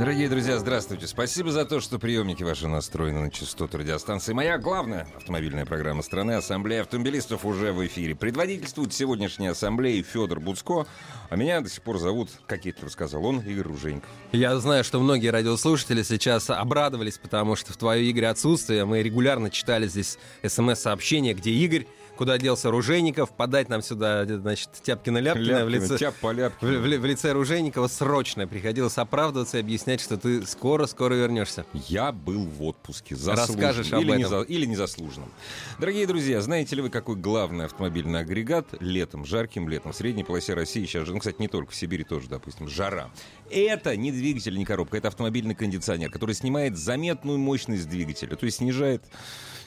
[0.00, 1.06] Дорогие друзья, здравствуйте.
[1.06, 4.32] Спасибо за то, что приемники ваши настроены на частоту радиостанции.
[4.32, 8.14] Моя главная автомобильная программа страны «Ассамблея автомобилистов» уже в эфире.
[8.14, 10.86] Предводительствует сегодняшней ассамблеи Федор Буцко,
[11.28, 14.08] а меня до сих пор зовут, как я рассказал он, Игорь Руженьков.
[14.32, 19.50] Я знаю, что многие радиослушатели сейчас обрадовались, потому что в твое, Игорь, отсутствие мы регулярно
[19.50, 21.86] читали здесь смс-сообщения, где Игорь
[22.20, 27.04] куда делся Оружейников, подать нам сюда, значит, Тяпкина-Ляпкина в лице, тяп по в, в, в
[27.06, 28.46] лице Оружейникова срочно.
[28.46, 31.64] Приходилось оправдываться и объяснять, что ты скоро-скоро вернешься.
[31.72, 33.16] Я был в отпуске.
[33.24, 34.18] Расскажешь об или, этом.
[34.18, 35.30] Не за- или незаслуженном.
[35.78, 40.52] Дорогие друзья, знаете ли вы, какой главный автомобильный агрегат летом, жарким летом, в средней полосе
[40.52, 43.08] России сейчас же, ну, кстати, не только в Сибири тоже, допустим, жара.
[43.50, 48.58] Это не двигатель, не коробка, это автомобильный кондиционер, который снимает заметную мощность двигателя, то есть
[48.58, 49.04] снижает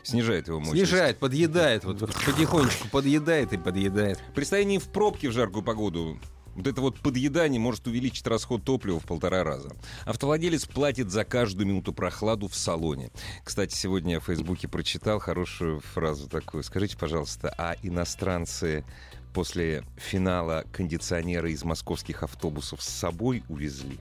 [0.03, 0.89] снижает его мощность.
[0.89, 4.19] Снижает, подъедает, вот потихонечку подъедает и подъедает.
[4.35, 6.19] При стоянии в пробке в жаркую погоду
[6.55, 9.71] вот это вот подъедание может увеличить расход топлива в полтора раза.
[10.05, 13.11] Автовладелец платит за каждую минуту прохладу в салоне.
[13.43, 16.63] Кстати, сегодня я в Фейсбуке прочитал хорошую фразу такую.
[16.63, 18.85] Скажите, пожалуйста, а иностранцы
[19.33, 23.99] после финала кондиционера из московских автобусов с собой увезли?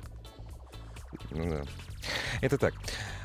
[1.30, 1.62] Ну да.
[2.40, 2.74] Это так.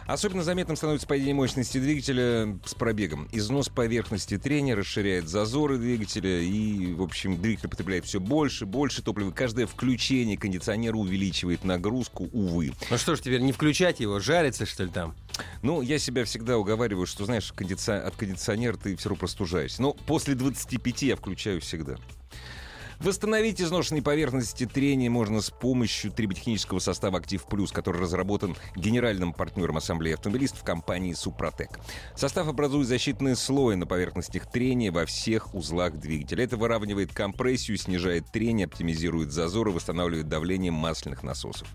[0.08, 3.28] Особенно заметным становится падение мощности двигателя с пробегом.
[3.34, 9.32] Износ поверхности трения расширяет зазоры двигателя и, в общем, двигатель потребляет все больше, больше топлива.
[9.32, 12.72] Каждое включение кондиционера увеличивает нагрузку, увы.
[12.90, 15.14] Ну что ж, теперь не включать его, жарится, что ли, там?
[15.62, 19.82] Ну, я себя всегда уговариваю, что, знаешь, кондици- от кондиционера ты все равно простужаешься.
[19.82, 21.98] Но после 25 я включаю всегда.
[23.00, 29.78] Восстановить изношенные поверхности трения можно с помощью триботехнического состава «Актив Плюс», который разработан генеральным партнером
[29.78, 31.80] Ассамблеи автомобилистов компании «Супротек».
[32.16, 36.44] Состав образует защитный слой на поверхностях трения во всех узлах двигателя.
[36.44, 41.68] Это выравнивает компрессию, снижает трение, оптимизирует зазоры, восстанавливает давление масляных насосов.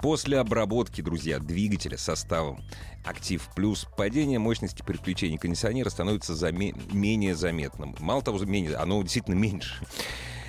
[0.00, 2.64] После обработки, друзья, двигателя составом
[3.04, 7.94] «Актив Плюс» падение мощности переключения кондиционера становится заме- менее заметным.
[8.00, 9.86] Мало того, менее, оно действительно меньше.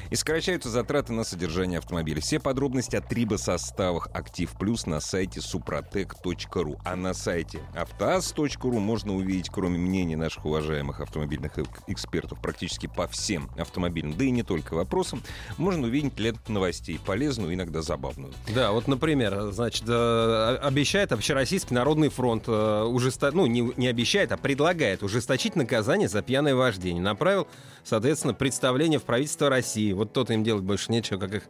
[0.09, 2.21] И сокращаются затраты на содержание автомобиля.
[2.21, 6.77] Все подробности о трибосоставах «Актив Плюс» на сайте suprotec.ru.
[6.85, 13.07] А на сайте автоаз.ру можно увидеть, кроме мнений наших уважаемых автомобильных эк- экспертов, практически по
[13.07, 15.21] всем автомобильным, да и не только вопросам,
[15.57, 18.33] можно увидеть ленту новостей, полезную, иногда забавную.
[18.53, 23.31] Да, вот, например, значит, э, обещает Общероссийский народный фронт, э, ужесто...
[23.31, 27.01] ну, не, не обещает, а предлагает ужесточить наказание за пьяное вождение.
[27.01, 27.47] Направил,
[27.83, 29.93] соответственно, представление в правительство России.
[30.03, 31.43] Вот то-то им делать больше нечего, как их...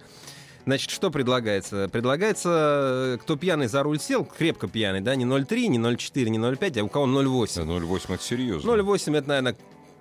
[0.65, 1.89] Значит, что предлагается?
[1.91, 6.37] Предлагается, э, кто пьяный за руль сел, крепко пьяный, да, не 0,3, не 0,4, не
[6.37, 7.65] 0,5, а у кого 0,8.
[7.65, 8.69] 0,8 это серьезно.
[8.69, 9.55] 0,8 это, наверное,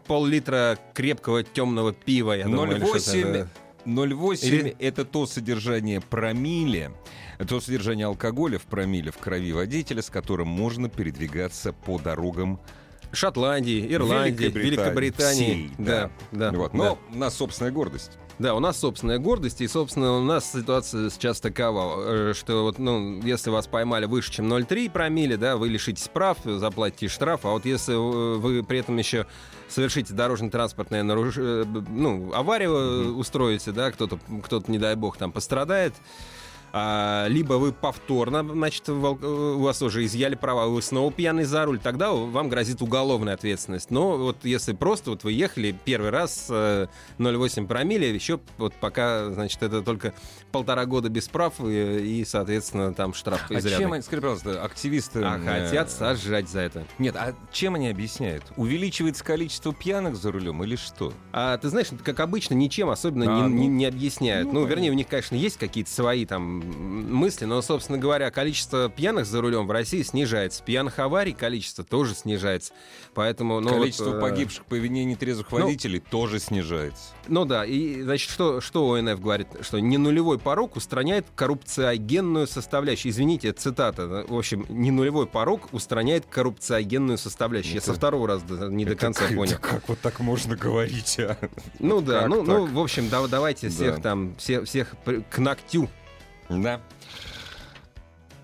[0.07, 2.77] пол-литра крепкого темного пива, я думаю.
[2.77, 3.49] или что-то, 0,8 да.
[3.87, 6.93] 0,8 Или- это то содержание промилле,
[7.49, 12.61] то содержание алкоголя в промилле в крови водителя, с которым можно передвигаться по дорогам
[13.13, 15.69] Шотландии, Ирландии, Великобритании.
[15.69, 16.51] всей, да, да.
[16.53, 16.73] Вот.
[16.73, 16.79] да.
[16.79, 18.13] Но у нас собственная гордость.
[18.42, 22.80] Да, у нас собственная гордость, и, собственно, у нас ситуация сейчас такова, э, что вот,
[22.80, 27.50] ну, если вас поймали выше, чем 0,3 промилле, да, вы лишитесь прав, заплатите штраф, а
[27.50, 29.26] вот если э, вы при этом еще
[29.69, 31.34] совершите дорожно-транспортное наруш...
[31.36, 35.94] э, ну, аварию э, устроите, да, кто-то, кто-то, не дай бог, там пострадает,
[36.72, 41.65] а, либо вы повторно, значит, э, у вас уже изъяли права, вы снова пьяный за
[41.66, 43.91] руль, тогда вам грозит уголовная ответственность.
[43.91, 46.87] Но вот если просто вот вы ехали первый раз э,
[47.19, 50.15] 0,8 промилле, еще вот пока, значит, это только
[50.50, 53.78] полтора года без прав и, и, соответственно, там штраф А изрядный.
[53.84, 55.21] чем, они- скажи, пожалуйста, активисты...
[55.24, 56.86] А э, хотят сажать за это.
[56.98, 58.45] Нет, а чем они объясняют?
[58.57, 61.13] Увеличивается количество пьяных за рулем или что?
[61.33, 63.48] А ты знаешь, как обычно, ничем особенно А, не, ну.
[63.48, 64.51] не- не объясняют.
[64.53, 68.88] Ну, Ну, вернее, у них, конечно, есть какие-то свои там мысли, но, собственно говоря, количество
[68.88, 70.62] пьяных за рулем в России снижается.
[70.62, 72.72] Пьяных аварий количество тоже снижается.
[73.14, 77.03] Поэтому, ну, Количество вот, э, погибших по вине нетрезвых ну, водителей тоже снижается.
[77.28, 79.48] Ну да, и, значит, что, что ОНФ говорит?
[79.60, 83.12] Что не нулевой порог устраняет коррупциогенную составляющую.
[83.12, 84.24] Извините, это цитата.
[84.28, 87.74] В общем, не нулевой порог устраняет коррупциогенную составляющую.
[87.74, 89.56] Я Это- со второго раза не до конца Это понял.
[89.60, 91.36] Как вот так можно говорить, а?
[91.78, 93.74] Ну да, Как ну, ну, в общем, да, давайте Да.
[93.74, 95.88] всех там, все, всех при- к ногтю.
[96.60, 96.81] Да.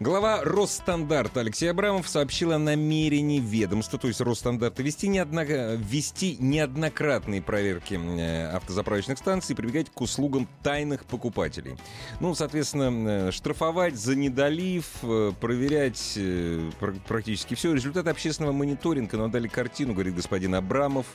[0.00, 5.40] Глава Росстандарта Алексей Абрамов сообщил о намерении ведомства, то есть Росстандарта, вести, неодно...
[5.40, 11.76] вести неоднократные проверки э, автозаправочных станций и прибегать к услугам тайных покупателей.
[12.20, 16.16] Ну, соответственно, э, штрафовать за недолив, э, проверять
[17.08, 17.74] практически все.
[17.74, 21.06] Результат общественного мониторинга нам дали картину, говорит господин Абрамов,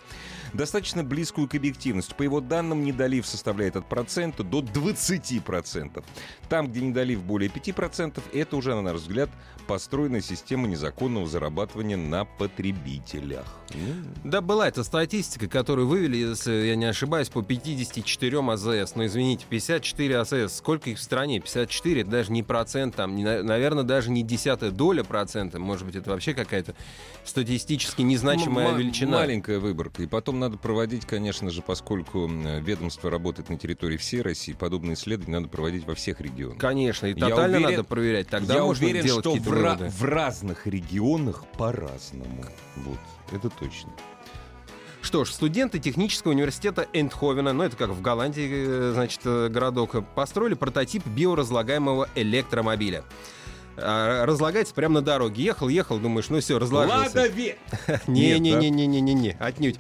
[0.51, 2.13] достаточно близкую к объективности.
[2.18, 6.03] По его данным, недолив составляет от процента до 20%.
[6.50, 9.30] Там, где недолив более 5%, это уже, на наш взгляд,
[9.68, 13.46] построена система незаконного зарабатывания на потребителях.
[14.24, 18.96] Да, была эта статистика, которую вывели, если я не ошибаюсь, по 54 АЗС.
[18.96, 21.40] Но, извините, 54 АЗС, сколько их в стране?
[21.40, 25.60] 54, это даже не процент, там, не, наверное, даже не десятая доля процента.
[25.60, 26.75] Может быть, это вообще какая-то
[27.24, 29.18] статистически незначимая ну, величина.
[29.18, 30.04] Маленькая выборка.
[30.04, 35.40] И потом надо проводить, конечно же, поскольку ведомство работает на территории всей России, подобные исследования
[35.40, 36.60] надо проводить во всех регионах.
[36.60, 38.28] Конечно, и тотально уверен, надо проверять.
[38.28, 42.45] Тогда я можно уверен, что в, ra- в разных регионах по-разному.
[42.77, 43.00] Вот,
[43.31, 43.92] это точно.
[45.01, 49.95] Что ж, студенты технического университета Эндховена, ну это как в Голландии, э, значит, э, городок,
[50.15, 53.04] построили прототип биоразлагаемого электромобиля.
[53.75, 55.44] А, разлагается прямо на дороге.
[55.44, 57.27] Ехал, ехал, думаешь, ну все, разложился.
[57.27, 57.57] Ве...
[58.07, 59.80] Не-не-не-не-не-не, отнюдь.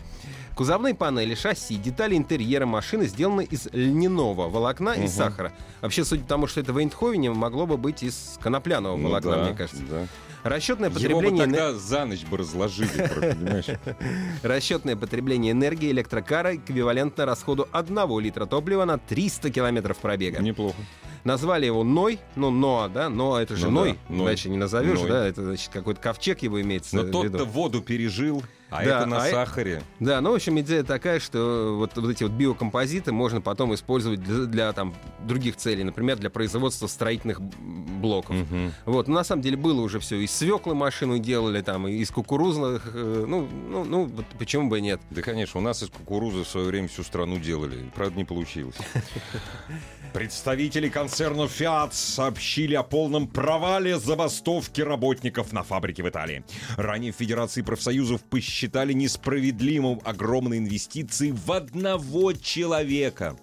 [0.55, 5.01] Кузовные панели, шасси, детали интерьера машины сделаны из льняного волокна угу.
[5.01, 5.51] и сахара.
[5.81, 9.31] Вообще, судя по тому, что это в Эйндховене, могло бы быть из конопляного ну, волокна,
[9.31, 9.83] да, мне кажется.
[9.89, 10.07] Да.
[10.43, 11.27] Расчетное потребление...
[11.27, 13.65] Его бы тогда за ночь бы разложили, понимаешь?
[14.43, 20.41] Расчетное потребление энергии электрокара эквивалентно расходу 1 литра топлива на 300 километров пробега.
[20.41, 20.75] Неплохо.
[21.23, 24.99] Назвали его Ной, ну, Ноа, да, Ноа это же ну, Ной, да, иначе не назовешь,
[24.99, 25.09] Ной.
[25.09, 29.17] да, это значит какой-то ковчег его имеется Но тот-то воду пережил, а да, это на
[29.17, 29.81] а сахаре.
[29.99, 30.03] Э...
[30.03, 34.21] Да, ну, в общем, идея такая, что вот, вот эти вот биокомпозиты можно потом использовать
[34.21, 38.35] для, для там других целей, например, для производства строительных блоков.
[38.35, 38.71] Угу.
[38.85, 42.91] Вот, но на самом деле было уже все, из свеклы машину делали, там, из кукурузных,
[42.93, 44.99] э, ну, ну, ну, вот почему бы и нет.
[45.11, 48.75] Да, конечно, у нас из кукурузы в свое время всю страну делали, правда, не получилось.
[50.13, 56.43] Представители концерна Fiat сообщили о полном провале забастовки работников на фабрике в Италии.
[56.77, 58.62] Ранее в Федерации профсоюзов посчитали
[58.93, 63.37] несправедливым огромные инвестиции в одного человека.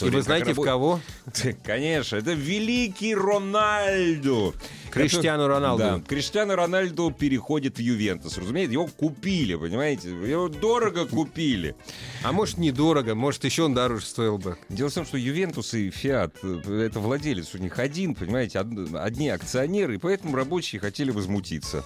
[0.00, 1.00] И вы знаете, в кого?
[1.64, 4.54] Конечно, это великий Рональдо.
[4.90, 5.82] Криштиану Роналду.
[5.82, 8.38] Да, Криштиану Рональду переходит в Ювентус.
[8.38, 10.10] Разумеется, его купили, понимаете?
[10.10, 11.76] Его дорого купили.
[12.24, 14.56] А может, недорого, может, еще он дороже стоил бы.
[14.68, 19.28] Дело в том, что Ювентус и Фиат, э, это владелец у них один, понимаете, одни
[19.28, 21.84] акционеры, и поэтому рабочие хотели возмутиться.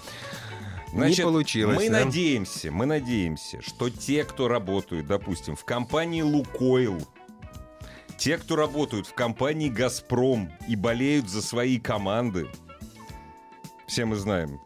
[0.94, 1.76] Значит, не получилось.
[1.76, 2.05] Мы да?
[2.05, 7.00] надеемся, мы надеемся, что те, кто работают, допустим, в компании Лукойл,
[8.17, 12.46] те, кто работают в компании «Газпром» и болеют за свои команды,
[13.88, 14.61] все мы знаем,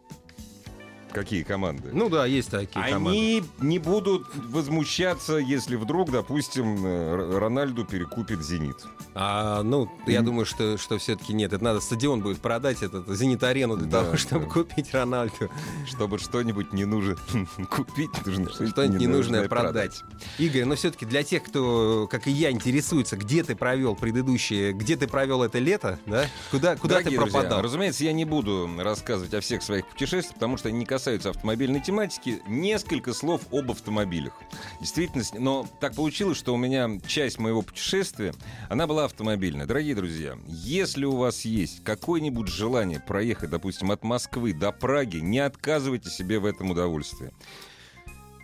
[1.11, 1.89] Какие команды?
[1.91, 3.17] Ну да, есть такие Они команды.
[3.17, 8.85] Они не будут возмущаться, если вдруг, допустим, Рональду перекупит «Зенит».
[9.15, 11.51] А, ну, я думаю, что, что все-таки нет.
[11.51, 14.51] Это надо стадион будет продать, этот «Зенит-арену» для да, того, чтобы да.
[14.51, 15.49] купить Рональду.
[15.87, 17.15] Чтобы что-нибудь не нужно
[17.69, 20.03] купить, нужно что-нибудь ненужное продать.
[20.37, 24.95] Игорь, но все-таки для тех, кто, как и я, интересуется, где ты провел предыдущее, где
[24.95, 26.27] ты провел это лето, да?
[26.51, 27.59] Куда, куда Дорогие ты пропадал?
[27.59, 30.98] Друзья, разумеется, я не буду рассказывать о всех своих путешествиях, потому что они не касаются
[31.07, 34.33] автомобильной тематики, несколько слов об автомобилях.
[34.79, 38.33] Действительно, но так получилось, что у меня часть моего путешествия,
[38.69, 39.65] она была автомобильная.
[39.65, 45.39] Дорогие друзья, если у вас есть какое-нибудь желание проехать, допустим, от Москвы до Праги, не
[45.39, 47.31] отказывайте себе в этом удовольствии.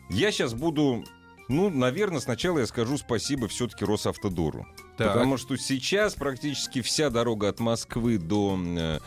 [0.10, 1.04] Я сейчас буду
[1.48, 4.66] ну, наверное, сначала я скажу спасибо все-таки Росавтодору.
[4.98, 5.14] Так.
[5.14, 8.58] Потому что сейчас практически вся дорога от Москвы до...
[8.58, 9.00] Э,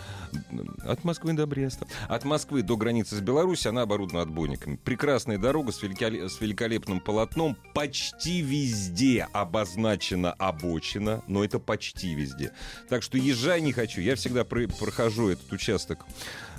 [0.85, 1.87] от Москвы до Бреста.
[2.09, 4.77] От Москвы до границы с Беларусью она оборудована отбойниками.
[4.77, 7.57] Прекрасная дорога с, великолеп, с великолепным полотном.
[7.75, 12.53] Почти везде обозначена обочина, но это почти везде.
[12.89, 14.01] Так что езжай не хочу.
[14.01, 16.05] Я всегда про прохожу этот участок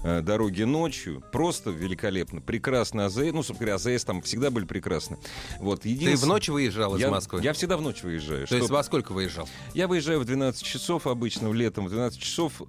[0.03, 1.23] э, дороги ночью.
[1.31, 2.41] Просто великолепно.
[2.41, 3.17] Прекрасно АЗС.
[3.33, 5.17] Ну, собственно говоря, АЗС там всегда были прекрасны.
[5.59, 7.41] Вот, Ты в ночь выезжал из я, Москвы?
[7.41, 8.41] Я всегда в ночь выезжаю.
[8.41, 8.59] То чтобы...
[8.59, 9.47] есть во сколько выезжал?
[9.73, 12.61] Я выезжаю в 12 часов обычно, летом в 12 часов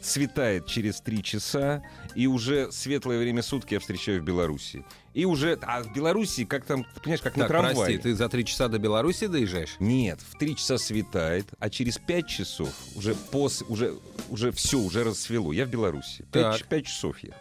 [0.00, 1.82] светает через три часа,
[2.14, 4.84] и уже светлое время суток я встречаю в Беларуси.
[5.14, 5.58] И уже...
[5.62, 7.74] А в Беларуси, как там, ты понимаешь, как так, на трамвае.
[7.74, 9.76] прости, ты за три часа до Беларуси доезжаешь?
[9.80, 13.64] Нет, в три часа светает, а через пять часов уже пос...
[13.68, 13.94] уже,
[14.30, 15.52] уже все, уже рассвело.
[15.52, 16.24] Я в Беларуси.
[16.32, 17.36] Пять, пять часов ехать.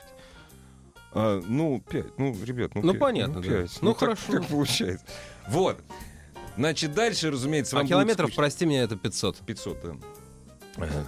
[1.13, 2.17] А, ну, пять.
[2.17, 3.51] Ну, ребят, ну, ну 5, понятно, ну, 5.
[3.51, 3.59] Да.
[3.59, 4.31] Ну, ну хорошо.
[4.31, 5.05] Как, как получается.
[5.47, 5.79] Вот.
[6.57, 9.37] Значит, дальше, разумеется, вам А километров, прости меня, это 500.
[9.45, 9.95] 500, да.
[10.77, 11.05] Ага.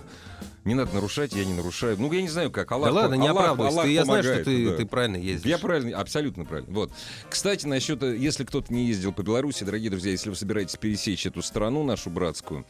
[0.65, 1.95] Не надо нарушать, я не нарушаю.
[1.99, 2.71] Ну, я не знаю, как.
[2.71, 3.73] Аллах, да ладно, не Аллах, оправдывайся.
[3.75, 4.75] Аллах Ты, я знаю, что помогает, ты, да.
[4.77, 5.49] ты правильно ездишь.
[5.49, 6.73] Я правильно, абсолютно правильно.
[6.73, 6.91] Вот.
[7.29, 11.41] Кстати, насчет, если кто-то не ездил по Беларуси, дорогие друзья, если вы собираетесь пересечь эту
[11.41, 12.65] страну, нашу братскую,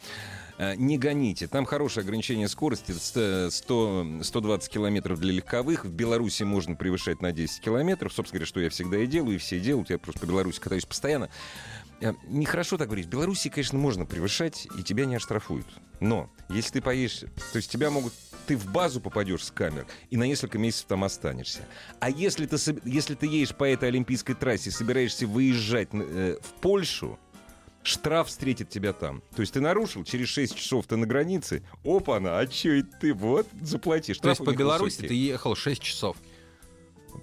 [0.58, 1.48] э, не гоните.
[1.48, 5.84] Там хорошее ограничение скорости, ст- 100, 120 километров для легковых.
[5.84, 8.12] В Беларуси можно превышать на 10 километров.
[8.12, 9.90] Собственно говоря, что я всегда и делаю, и все делают.
[9.90, 11.28] Я просто по Беларуси катаюсь постоянно.
[12.00, 13.06] Э, Нехорошо так говорить.
[13.06, 15.66] В Беларуси, конечно, можно превышать, и тебя не оштрафуют.
[16.00, 17.20] Но если ты поедешь,
[17.52, 18.12] то есть тебя могут
[18.46, 21.60] ты в базу попадешь с камер и на несколько месяцев там останешься.
[22.00, 27.16] А если ты, если ты едешь по этой олимпийской трассе, собираешься выезжать э, в Польшу,
[27.82, 29.22] штраф встретит тебя там.
[29.36, 33.14] То есть ты нарушил, через 6 часов ты на границе, опа-на, а чё и ты,
[33.14, 34.18] вот, заплатишь.
[34.18, 36.16] То есть по Беларуси ты ехал 6 часов.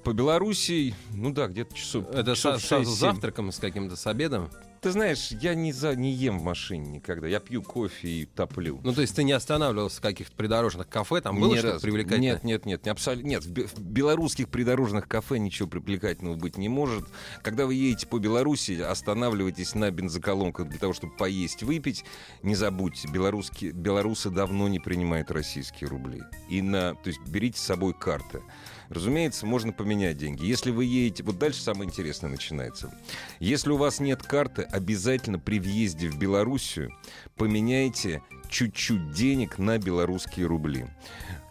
[0.04, 2.84] По Беларуси, ну да, где-то часов Это часов со, со 6-7.
[2.86, 4.50] завтраком, с каким-то, с обедом?
[4.82, 7.28] Ты знаешь, я не, за, не ем в машине никогда.
[7.28, 8.80] Я пью кофе и топлю.
[8.84, 12.34] Ну, то есть ты не останавливался в каких-то придорожных кафе, там было что-то привлекательное?
[12.34, 13.28] Нет, нет, нет, не абсолютно.
[13.28, 17.06] Нет, в белорусских придорожных кафе ничего привлекательного быть не может.
[17.42, 22.06] Когда вы едете по Беларуси, останавливайтесь на бензоколонках для того, чтобы поесть, выпить.
[22.44, 26.24] Не забудьте, белорусские, белорусы давно не принимают российские рубли.
[26.50, 28.42] И на, то есть берите с собой карты.
[28.90, 30.46] Разумеется, можно поменять деньги.
[30.46, 31.24] Если вы едете...
[31.24, 32.94] Вот дальше самое интересное начинается.
[33.40, 36.92] Если у вас нет карты, обязательно при въезде в Белоруссию
[37.36, 40.88] поменяйте чуть-чуть денег на белорусские рубли.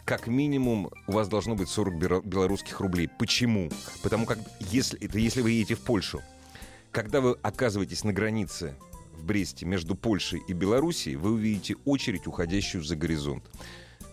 [0.05, 3.09] Как минимум у вас должно быть 40 бера- белорусских рублей.
[3.19, 3.69] Почему?
[4.01, 6.21] Потому как если, это если вы едете в Польшу,
[6.91, 8.75] когда вы оказываетесь на границе
[9.13, 13.43] в Бресте между Польшей и Белоруссией, вы увидите очередь, уходящую за горизонт.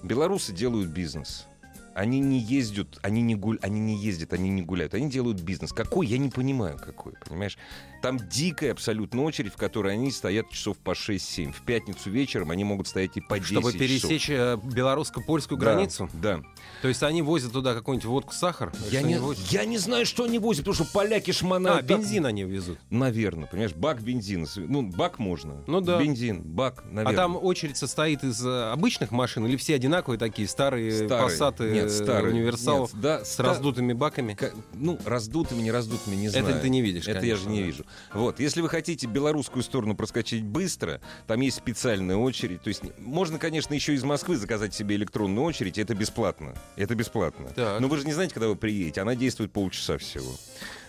[0.02, 1.46] Белорусы делают бизнес.
[1.94, 5.72] Они не ездят, они не, гуль, они не ездят, они не гуляют, они делают бизнес.
[5.72, 6.06] Какой?
[6.08, 7.56] Я не понимаю, какой, понимаешь?
[8.04, 11.52] Там дикая абсолютно очередь, в которой они стоят часов по 6-7.
[11.52, 16.10] В пятницу вечером они могут стоять и по 10 Чтобы пересечь э, белорусско-польскую Да, границу?
[16.12, 16.42] Да.
[16.82, 18.74] То есть они возят туда какую-нибудь водку, сахар?
[18.90, 19.18] Я не,
[19.50, 21.86] я не знаю, что они возят, потому что поляки А, шмонают.
[21.86, 22.78] так- бензин они везут.
[22.90, 24.46] Наверное, понимаешь, бак бензина.
[24.54, 25.64] Ну, бак можно.
[25.66, 25.98] Ну да.
[25.98, 27.10] Бензин, бак, наверное.
[27.14, 31.22] А там очередь состоит из э, обычных машин или все одинаковые такие, старые, Старые.
[31.30, 32.34] пассаты, Нет, старые.
[32.34, 34.34] универсалов Нет, да, с ста- раздутыми баками?
[34.34, 36.60] Ка- Ну, раздутыми, не раздутыми, не Это знаю.
[36.60, 37.66] ты не видишь, Это я же конечно, не да.
[37.66, 37.86] вижу.
[38.12, 42.62] Вот, если вы хотите белорусскую сторону проскочить быстро, там есть специальная очередь.
[42.62, 46.54] То есть можно, конечно, еще из Москвы заказать себе электронную очередь, это бесплатно.
[46.76, 47.50] Это бесплатно.
[47.50, 47.80] Так.
[47.80, 50.32] Но вы же не знаете, когда вы приедете, она действует полчаса всего.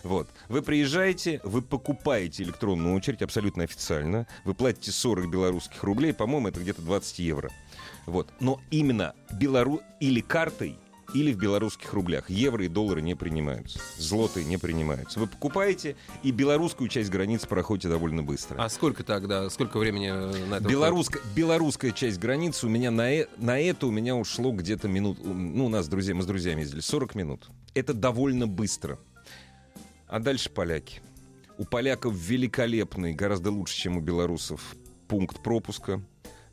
[0.03, 0.27] Вот.
[0.49, 4.27] Вы приезжаете, вы покупаете электронную очередь абсолютно официально.
[4.43, 7.49] Вы платите 40 белорусских рублей, по-моему, это где-то 20 евро.
[8.05, 8.29] Вот.
[8.39, 9.81] Но именно белору...
[9.99, 10.77] или картой,
[11.13, 12.29] или в белорусских рублях.
[12.29, 13.79] Евро и доллары не принимаются.
[13.97, 15.19] Злотые не принимаются.
[15.19, 18.61] Вы покупаете, и белорусскую часть границы проходите довольно быстро.
[18.61, 23.13] А сколько тогда, сколько времени э, на это Белорусская, белорусская часть границы у меня на,
[23.13, 26.27] э- на это у меня ушло где-то минут, ну, у нас с друзьями, мы с
[26.27, 27.49] друзьями ездили, 40 минут.
[27.73, 28.99] Это довольно быстро.
[30.07, 31.01] А дальше поляки.
[31.57, 34.75] У поляков великолепный, гораздо лучше, чем у белорусов,
[35.07, 36.01] пункт пропуска.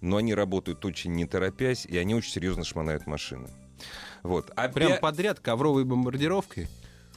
[0.00, 3.48] Но они работают очень не торопясь, и они очень серьезно шмонают машины.
[4.22, 4.50] Вот.
[4.56, 6.68] А Прям подряд ковровой бомбардировкой?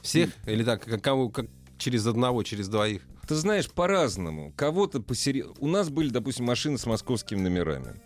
[0.02, 0.30] Всех?
[0.46, 1.46] Или так, кого, как
[1.78, 3.02] через одного, через двоих?
[3.26, 4.52] Ты знаешь, по-разному.
[4.56, 5.44] Кого-то посери...
[5.58, 8.00] У нас были, допустим, машины с московскими номерами.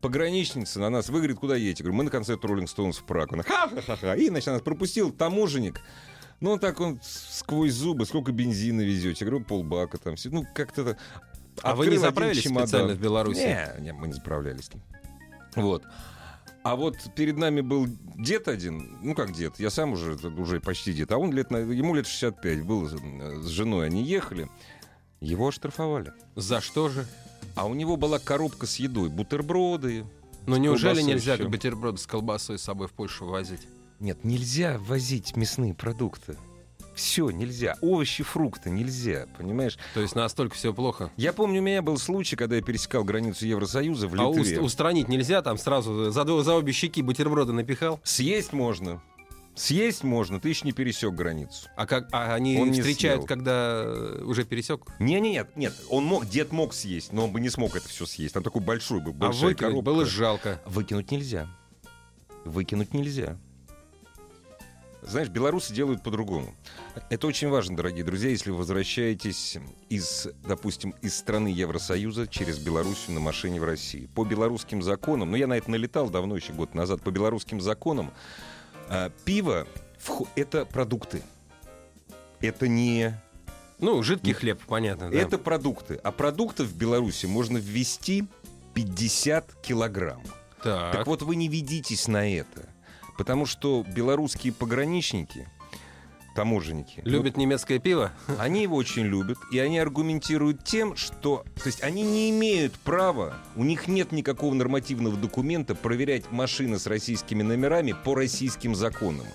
[0.00, 1.82] Пограничница на нас выговорит, куда едете?
[1.84, 3.34] Говорю, мы на концерт Роллинг Стоунс в Прагу.
[3.34, 4.14] Она ха-ха-ха-ха.
[4.14, 5.80] И, значит, нас пропустил таможенник.
[6.40, 9.24] Ну, он так он сквозь зубы, сколько бензина везете?
[9.24, 10.16] Я говорю, полбака там.
[10.16, 10.30] все.
[10.30, 10.84] Ну, как-то...
[10.84, 10.98] так.
[11.62, 12.66] А вы не заправились чемодан.
[12.66, 13.38] специально в Беларуси?
[13.38, 14.70] Не, не, мы не заправлялись.
[15.54, 15.84] Вот.
[16.64, 20.92] А вот перед нами был дед один, ну как дед, я сам уже, уже почти
[20.92, 24.48] дед, а он лет, ему лет 65 был, с женой они ехали,
[25.20, 26.12] его оштрафовали.
[26.36, 27.06] За что же?
[27.56, 30.04] А у него была коробка с едой, бутерброды.
[30.46, 31.48] С неужели нельзя еще.
[31.48, 33.66] бутерброды с колбасой с собой в Польшу возить?
[33.98, 36.36] Нет, нельзя возить мясные продукты.
[36.94, 37.76] Все, нельзя.
[37.80, 39.78] Овощи, фрукты нельзя, понимаешь?
[39.94, 41.10] То есть настолько все плохо?
[41.16, 44.60] Я помню, у меня был случай, когда я пересекал границу Евросоюза в А Литве.
[44.60, 48.00] устранить нельзя, там сразу за, за обе щеки бутерброды напихал?
[48.04, 49.02] Съесть можно.
[49.54, 51.68] Съесть можно, ты еще не пересек границу.
[51.76, 54.80] А, как, а они Он встречают, когда э, уже пересек?
[54.98, 57.86] Не, не, нет, нет, он мог, дед мог съесть, но он бы не смог это
[57.86, 58.32] все съесть.
[58.32, 59.82] Там такой большой был, А выкинуть коробка.
[59.82, 60.62] было жалко.
[60.64, 61.48] Выкинуть нельзя.
[62.46, 63.36] Выкинуть нельзя.
[65.02, 66.54] Знаешь, белорусы делают по-другому.
[67.10, 73.14] Это очень важно, дорогие друзья, если вы возвращаетесь из, допустим, из страны Евросоюза через Белоруссию
[73.14, 74.08] на машине в России.
[74.14, 78.12] По белорусским законам, ну я на это налетал давно, еще год назад, по белорусским законам,
[78.88, 79.66] а, пиво
[80.36, 81.22] это продукты.
[82.40, 83.20] Это не
[83.80, 85.16] Ну, жидкий хлеб, понятно, да.
[85.18, 85.96] это продукты.
[86.02, 88.24] А продуктов в Беларуси можно ввести
[88.74, 90.22] 50 килограмм.
[90.62, 90.92] Так.
[90.92, 92.68] Так вот, вы не ведитесь на это.
[93.22, 95.46] Потому что белорусские пограничники,
[96.34, 98.10] таможенники, Любит немецкое пиво?
[98.26, 101.44] ну, они его очень любят, и они аргументируют тем, что...
[101.54, 106.88] То есть они не имеют права, у них нет никакого нормативного документа проверять машины с
[106.88, 109.26] российскими номерами по российским законам.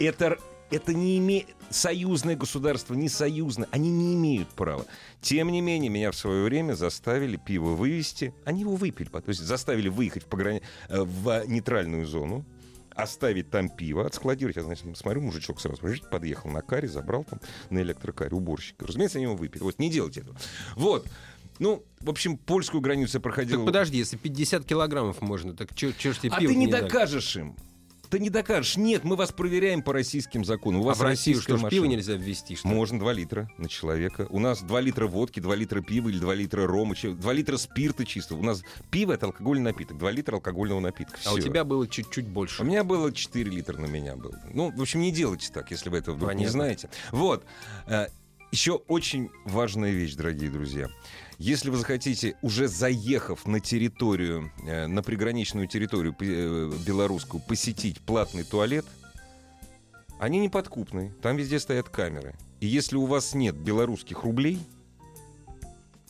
[0.00, 0.36] Это,
[0.72, 1.46] это не имеет...
[1.70, 4.86] Союзное государство, не союзное, они не имеют права.
[5.20, 8.34] Тем не менее, меня в свое время заставили пиво вывести.
[8.44, 10.62] Они его выпили, то есть заставили выехать в, пограни...
[10.88, 12.44] э, в нейтральную зону,
[13.02, 14.56] оставить там пиво, отскладировать.
[14.56, 15.80] Я, значит, смотрю, мужичок сразу
[16.10, 17.40] подъехал на каре, забрал там
[17.70, 18.86] на электрокаре уборщика.
[18.86, 19.62] Разумеется, они его выпили.
[19.62, 20.36] Вот не делайте этого.
[20.76, 21.06] Вот.
[21.58, 23.58] Ну, в общем, польскую границу проходил...
[23.58, 26.84] Так подожди, если 50 килограммов можно, так чё, чё ж тебе а ты не дали?
[26.84, 27.54] докажешь им.
[28.10, 28.76] Ты не докажешь.
[28.76, 30.80] Нет, мы вас проверяем по российским законам.
[30.80, 31.96] У А вас в Россию российская что ж, пиво машина.
[31.96, 32.66] нельзя ввести, что?
[32.66, 34.26] Можно 2 литра на человека.
[34.30, 37.56] У нас 2 литра водки, 2 литра пива или 2 литра рома, че- 2 литра
[37.56, 38.40] спирта чистого.
[38.40, 39.96] У нас пиво— это алкогольный напиток.
[39.96, 41.18] 2 литра алкогольного напитка.
[41.24, 41.46] А у Всё.
[41.46, 42.64] тебя было чуть-чуть У больше.
[42.64, 44.38] меня было 4 литра на меня было.
[44.52, 46.52] Ну, в общем, не делайте так, если вы этого вдруг не Понятно.
[46.52, 46.90] знаете.
[47.12, 47.44] Вот.
[48.52, 50.88] Еще очень важная вещь, дорогие друзья.
[51.38, 58.42] Если вы захотите, уже заехав на территорию, э, на приграничную территорию э, белорусскую, посетить платный
[58.42, 58.84] туалет,
[60.18, 61.14] они неподкупные.
[61.22, 62.34] Там везде стоят камеры.
[62.58, 64.58] И если у вас нет белорусских рублей,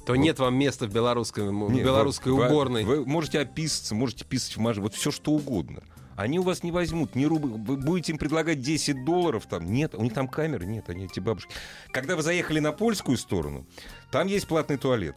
[0.06, 2.84] То нет вам места в белорусской, в нет, белорусской вы- уборной.
[2.84, 5.82] Вы, можете описаться, можете писать в машине, вот все что угодно.
[6.20, 7.48] Они у вас не возьмут ни рубль.
[7.48, 9.72] Вы будете им предлагать 10 долларов там.
[9.72, 11.50] Нет, у них там камеры нет, они эти бабушки.
[11.92, 13.66] Когда вы заехали на польскую сторону,
[14.10, 15.16] там есть платный туалет.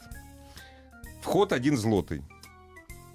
[1.22, 2.22] Вход один злотый.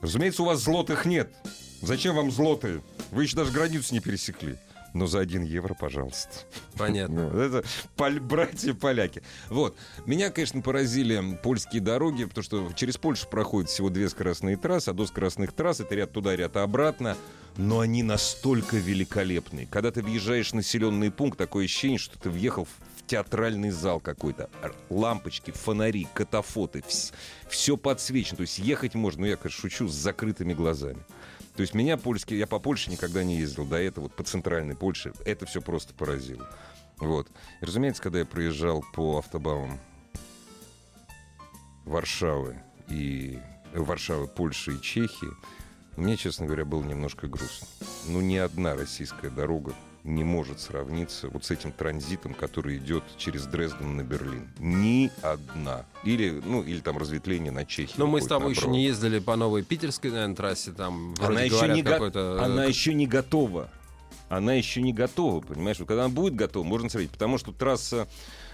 [0.02, 1.34] Разумеется, у вас злотых нет.
[1.80, 2.82] Зачем вам злотые?
[3.10, 4.58] Вы еще даже границу не пересекли.
[4.94, 6.30] Но за один евро, пожалуйста.
[6.76, 7.20] Понятно.
[7.34, 7.64] Это
[7.96, 9.22] поль- братья-поляки.
[9.48, 9.76] Вот.
[10.06, 14.92] Меня, конечно, поразили польские дороги, потому что через Польшу проходят всего две скоростные трассы, а
[14.92, 17.16] до скоростных трасс это ряд туда, ряд обратно.
[17.56, 19.66] Но они настолько великолепные.
[19.66, 22.70] Когда ты въезжаешь в населенный пункт, такое ощущение, что ты въехал в
[23.08, 24.48] театральный зал какой-то.
[24.90, 26.84] Лампочки, фонари, катафоты.
[27.48, 28.36] Все подсвечено.
[28.36, 31.02] То есть ехать можно, ну я, конечно, шучу, с закрытыми глазами.
[31.58, 34.76] То есть меня польский, я по Польше никогда не ездил до этого, вот по центральной
[34.76, 36.48] Польше, это все просто поразило.
[36.98, 37.26] Вот.
[37.60, 39.80] И, разумеется, когда я проезжал по автобанам
[41.84, 43.40] Варшавы и
[43.72, 45.30] э, Варшавы, Польши и Чехии,
[45.96, 47.66] мне, честно говоря, было немножко грустно.
[48.06, 49.74] Ну, ни одна российская дорога
[50.08, 54.48] не может сравниться вот с этим транзитом, который идет через Дрезден на Берлин.
[54.58, 55.84] Ни одна.
[56.04, 57.94] Или, ну, или там разветвление на Чехию.
[57.98, 60.72] Но мы с тобой еще не ездили по новой питерской, наверное, трассе.
[60.72, 62.42] Там Она еще, говорят, не го- какой-то...
[62.44, 63.68] она э, еще не готова.
[64.28, 65.78] Она еще не готова, понимаешь?
[65.78, 67.10] Вот когда она будет готова, можно смотреть.
[67.10, 68.08] Потому что трасса,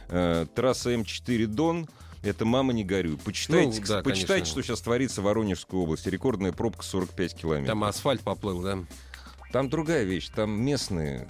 [0.09, 1.89] э, трасса М4 Дон
[2.23, 3.19] это мама не горюй.
[3.19, 4.53] Почитайте, Ну, да, почитайте конечно.
[4.53, 6.09] что сейчас творится в Воронежской области.
[6.09, 7.69] Рекордная пробка 45 километров.
[7.69, 8.79] Там асфальт поплыл, да?
[9.55, 10.31] Там другая вещь.
[10.35, 11.29] Там местные...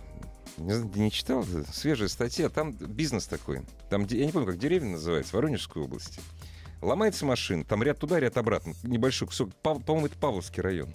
[0.56, 1.42] Не, читал?
[1.42, 2.48] Это Свежая статья.
[2.48, 3.60] Там бизнес такой.
[3.90, 6.22] Там, я не помню, как деревня называется, в Воронежской области.
[6.80, 7.66] Ломается машина.
[7.66, 8.72] Там ряд туда, ряд обратно.
[8.82, 9.54] Небольшой кусок.
[9.56, 10.88] По-моему, это Павловский район.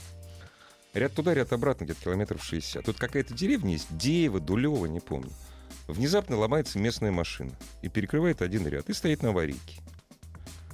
[0.95, 2.83] Ряд туда, ряд обратно, где-то километров 60.
[2.83, 5.29] Тут какая-то деревня есть, Деево, Дулево, не помню.
[5.87, 7.51] Внезапно ломается местная машина
[7.83, 9.83] и перекрывает один ряд и стоит на аварийке.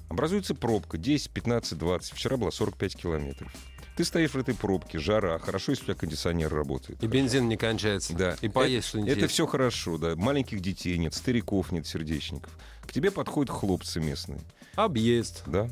[0.07, 2.13] Образуется пробка 10, 15, 20.
[2.13, 3.53] Вчера была 45 километров.
[3.95, 7.01] Ты стоишь в этой пробке, жара, хорошо, если у тебя кондиционер работает.
[7.01, 8.13] И бензин не кончается.
[8.13, 8.35] Да.
[8.41, 9.33] И поесть это, что-нибудь Это есть.
[9.33, 10.15] все хорошо, да.
[10.15, 12.51] Маленьких детей нет, стариков нет, сердечников.
[12.81, 14.41] К тебе подходят хлопцы местные.
[14.75, 15.43] Объезд.
[15.47, 15.69] Да.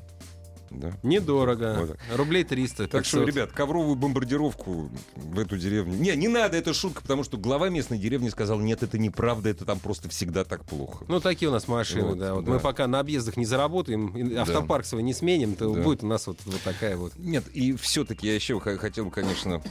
[0.74, 0.94] Да.
[1.04, 1.76] Недорого.
[1.80, 1.98] Вот.
[2.16, 2.88] Рублей 300.
[2.88, 3.28] Так что, 500.
[3.36, 5.96] ребят, ковровую бомбардировку в эту деревню.
[5.98, 9.66] Не, не надо, это шутка, потому что глава местной деревни сказал, нет, это неправда, это
[9.66, 11.06] там просто всегда так плохо.
[11.08, 12.34] Ну, такие у нас машины, Вот, да.
[12.34, 12.52] Вот да.
[12.52, 15.82] Мы пока на объездах не заработаем, автопарк свой не сменим, то Да.
[15.82, 17.14] будет у нас вот, вот такая вот.
[17.18, 19.62] Нет, и все-таки я еще хотел, конечно,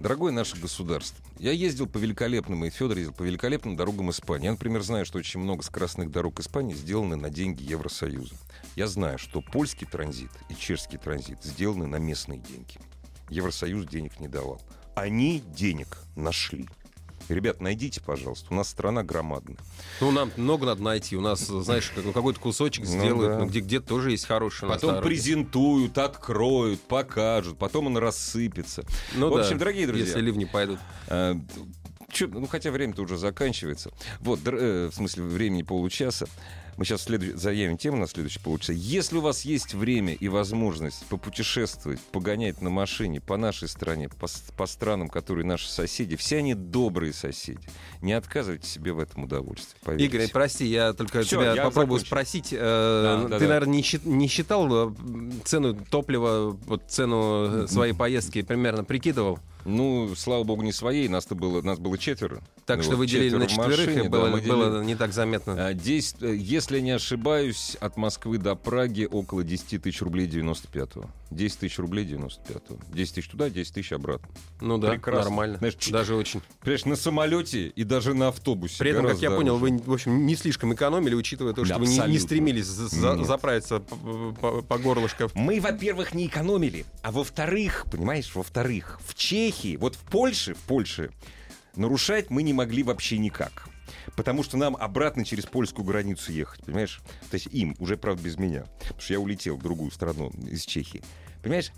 [0.00, 1.24] дорогое наше государство.
[1.38, 4.46] Я ездил по великолепным, и Федор ездил по великолепным дорогам Испании.
[4.46, 8.34] Я, например, знаю, что очень много скоростных дорог Испании сделаны на деньги Евросоюза.
[8.76, 12.78] Я знаю, что польский транзит и чешский транзит сделаны на местные деньги.
[13.30, 14.60] Евросоюз денег не давал.
[14.94, 16.68] Они денег нашли.
[17.28, 18.46] Ребят, найдите, пожалуйста.
[18.50, 19.56] У нас страна громадная.
[20.00, 21.16] Ну, нам много надо найти.
[21.16, 23.38] У нас, знаешь, как- какой-то кусочек Ну сделают, да.
[23.40, 24.24] ну, где где-то тоже есть
[24.70, 27.58] нас Потом презентуют, откроют, покажут.
[27.58, 28.84] Потом он рассыпется.
[29.14, 30.78] Ну В да, общем, дорогие друзья, Если ливни пойдут.
[31.08, 31.36] А,
[32.10, 33.90] чё- ну, хотя время-то уже заканчивается.
[34.20, 36.26] Вот, др- э, в смысле, времени получаса.
[36.78, 37.34] Мы сейчас следующ...
[37.34, 38.72] заявим тему на следующий полчаса.
[38.72, 44.28] Если у вас есть время и возможность попутешествовать, погонять на машине по нашей стране, по,
[44.56, 47.58] по странам, которые наши соседи, все они добрые соседи.
[48.00, 49.76] Не отказывайте себе в этом удовольствии.
[49.82, 50.06] Поверьте.
[50.06, 52.06] Игорь, прости, я только Всё, тебя я попробую закончил.
[52.06, 52.48] спросить.
[52.52, 53.46] э, Да, ты, да, да.
[53.48, 54.94] наверное, не, счит- не считал э,
[55.44, 59.40] цену топлива, вот цену э, своей поездки примерно прикидывал?
[59.64, 61.08] Ну, слава богу, не своей.
[61.08, 62.40] Нас-то было, нас было четверо.
[62.64, 64.94] Так Ну, что вот вы делили на четверых, машине, и да, было, мы было не
[64.94, 65.56] так заметно.
[65.58, 66.36] А, десять- э,
[66.70, 71.08] если не ошибаюсь, от Москвы до Праги около 10 тысяч рублей 95-го.
[71.30, 72.78] 10 тысяч рублей 95-го.
[72.94, 74.28] 10 тысяч туда, 10 тысяч обратно.
[74.60, 75.24] ну да, прекрасно.
[75.30, 75.58] нормально.
[75.58, 76.42] Знаешь, ч- Даже очень.
[76.60, 78.78] Понимаешь, на самолете и даже на автобусе.
[78.78, 79.74] При этом, как я понял, дороже.
[79.78, 82.88] вы, в общем, не слишком экономили, учитывая то, Да, что вы не, не стремились за-
[82.88, 83.26] за- Нет.
[83.26, 85.28] заправиться по, по- по горлышко.
[85.34, 91.10] Мы, во-первых, не экономили, а во-вторых, понимаешь, во-вторых, в Чехии, вот в Польше, в Польше,
[91.76, 93.67] нарушать мы не могли вообще никак.
[94.16, 97.00] Потому что нам обратно через польскую границу ехать, понимаешь?
[97.30, 98.64] То есть им, уже, правда, без меня.
[98.80, 101.02] Потому что я улетел в другую страну из Чехии.
[101.42, 101.72] Понимаешь?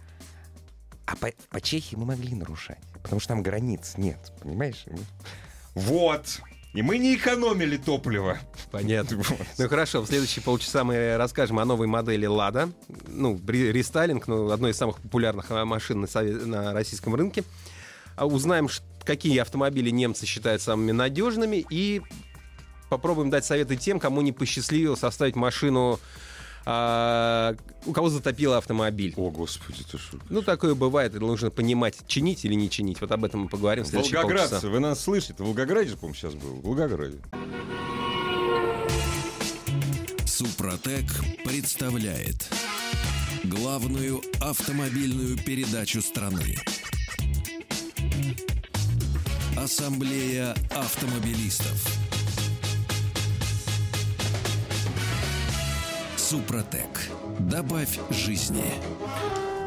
[1.07, 4.85] А по, по Чехии мы могли нарушать, потому что там границ нет, понимаешь?
[5.75, 6.41] Вот!
[6.73, 8.39] И мы не экономили топливо.
[8.71, 9.21] Понятно.
[9.59, 12.71] Ну хорошо, в следующие полчаса мы расскажем о новой модели Лада.
[13.09, 17.43] Ну, рестайлинг, ну, одной из самых популярных а, машин на, сове- на российском рынке.
[18.15, 21.65] А Узнаем, ш- какие автомобили немцы считают самыми надежными.
[21.71, 22.03] И
[22.89, 25.99] попробуем дать советы тем, кому не посчастливилось оставить машину,
[26.67, 27.55] а,
[27.87, 29.15] у кого затопило автомобиль.
[29.17, 30.19] О, господи, ты что?
[30.29, 33.01] Ну, такое бывает, и нужно понимать, чинить или не чинить.
[33.01, 34.69] Вот об этом мы поговорим в следующие Волгоградцы, полчаса.
[34.69, 35.35] вы нас слышите?
[35.43, 36.57] В Волгограде, по-моему, сейчас был.
[36.57, 37.19] В Волгограде.
[40.27, 41.05] Супротек
[41.45, 42.51] представляет
[43.45, 46.57] главную автомобильную передачу страны.
[49.63, 51.87] Ассамблея автомобилистов.
[56.17, 57.11] Супротек.
[57.41, 58.65] Добавь жизни.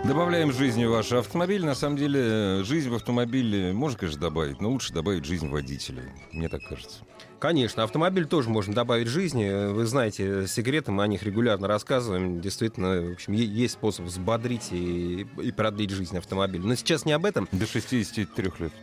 [0.04, 1.64] Добавляем жизни в ваш автомобиль.
[1.64, 6.12] На самом деле, жизнь в автомобиле можно, конечно, добавить, но лучше добавить жизнь водителя.
[6.32, 7.04] Мне так кажется.
[7.38, 9.74] Конечно, автомобиль тоже можно добавить жизни.
[9.74, 12.42] Вы знаете секреты, мы о них регулярно рассказываем.
[12.42, 16.64] Действительно, в общем, есть способ взбодрить и, и продлить жизнь автомобиля.
[16.64, 17.48] Но сейчас не об этом.
[17.52, 18.74] До 63 лет.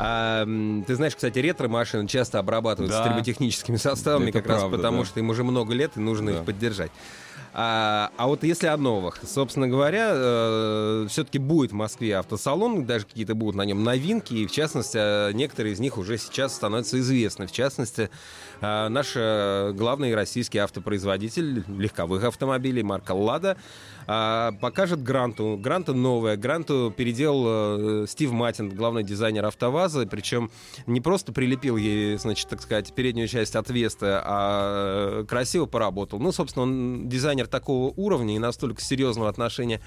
[0.00, 0.44] А,
[0.86, 3.08] ты знаешь, кстати, ретро-машины часто обрабатываются Да.
[3.08, 5.04] триботехническими составами, Это как раз правда, потому, да.
[5.06, 6.38] что им уже много лет и нужно Да.
[6.38, 6.92] их поддержать.
[7.52, 13.34] А, а вот если о новых, собственно говоря, все-таки будет в Москве автосалон, даже какие-то
[13.34, 17.48] будут на нем новинки, и в частности, э, некоторые из них уже сейчас становятся известны.
[17.48, 18.10] В частности,
[18.60, 23.56] э, наш э, главный российский автопроизводитель легковых автомобилей марка «Лада»
[24.10, 25.58] а, покажет Гранту.
[25.60, 26.38] Гранта новая.
[26.38, 30.06] Гранту переделал э, Стив Матин, главный дизайнер АвтоВАЗа.
[30.06, 30.50] Причем
[30.86, 36.18] не просто прилепил ей, значит, так сказать, переднюю часть от Веста, а э, красиво поработал.
[36.20, 39.82] Ну, собственно, он дизайнер такого уровня и настолько серьезного отношения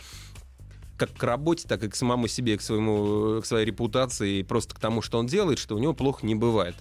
[0.98, 4.76] как к работе, так и к самому себе, к, своему, к своей репутации, и просто
[4.76, 6.76] к тому, что он делает, что у него плохо не бывает.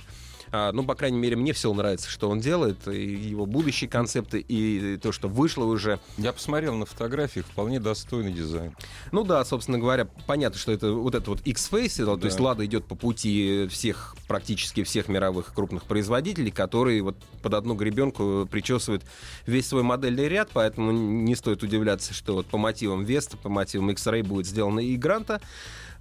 [0.53, 4.41] А, ну, по крайней мере, мне все нравится, что он делает, и его будущие концепты,
[4.41, 6.01] и то, что вышло уже.
[6.19, 8.75] Я посмотрел на фотографиях, вполне достойный дизайн.
[9.13, 12.27] Ну да, собственно говоря, понятно, что это вот это вот X-Face, это, то Да.
[12.27, 17.75] есть Лада идет по пути всех, практически всех мировых крупных производителей, которые вот под одну
[17.75, 19.05] гребенку причесывают
[19.47, 23.91] весь свой модельный ряд, поэтому не стоит удивляться, что вот по мотивам Веста, по мотивам
[23.91, 25.41] X-Ray будет сделана и Гранта.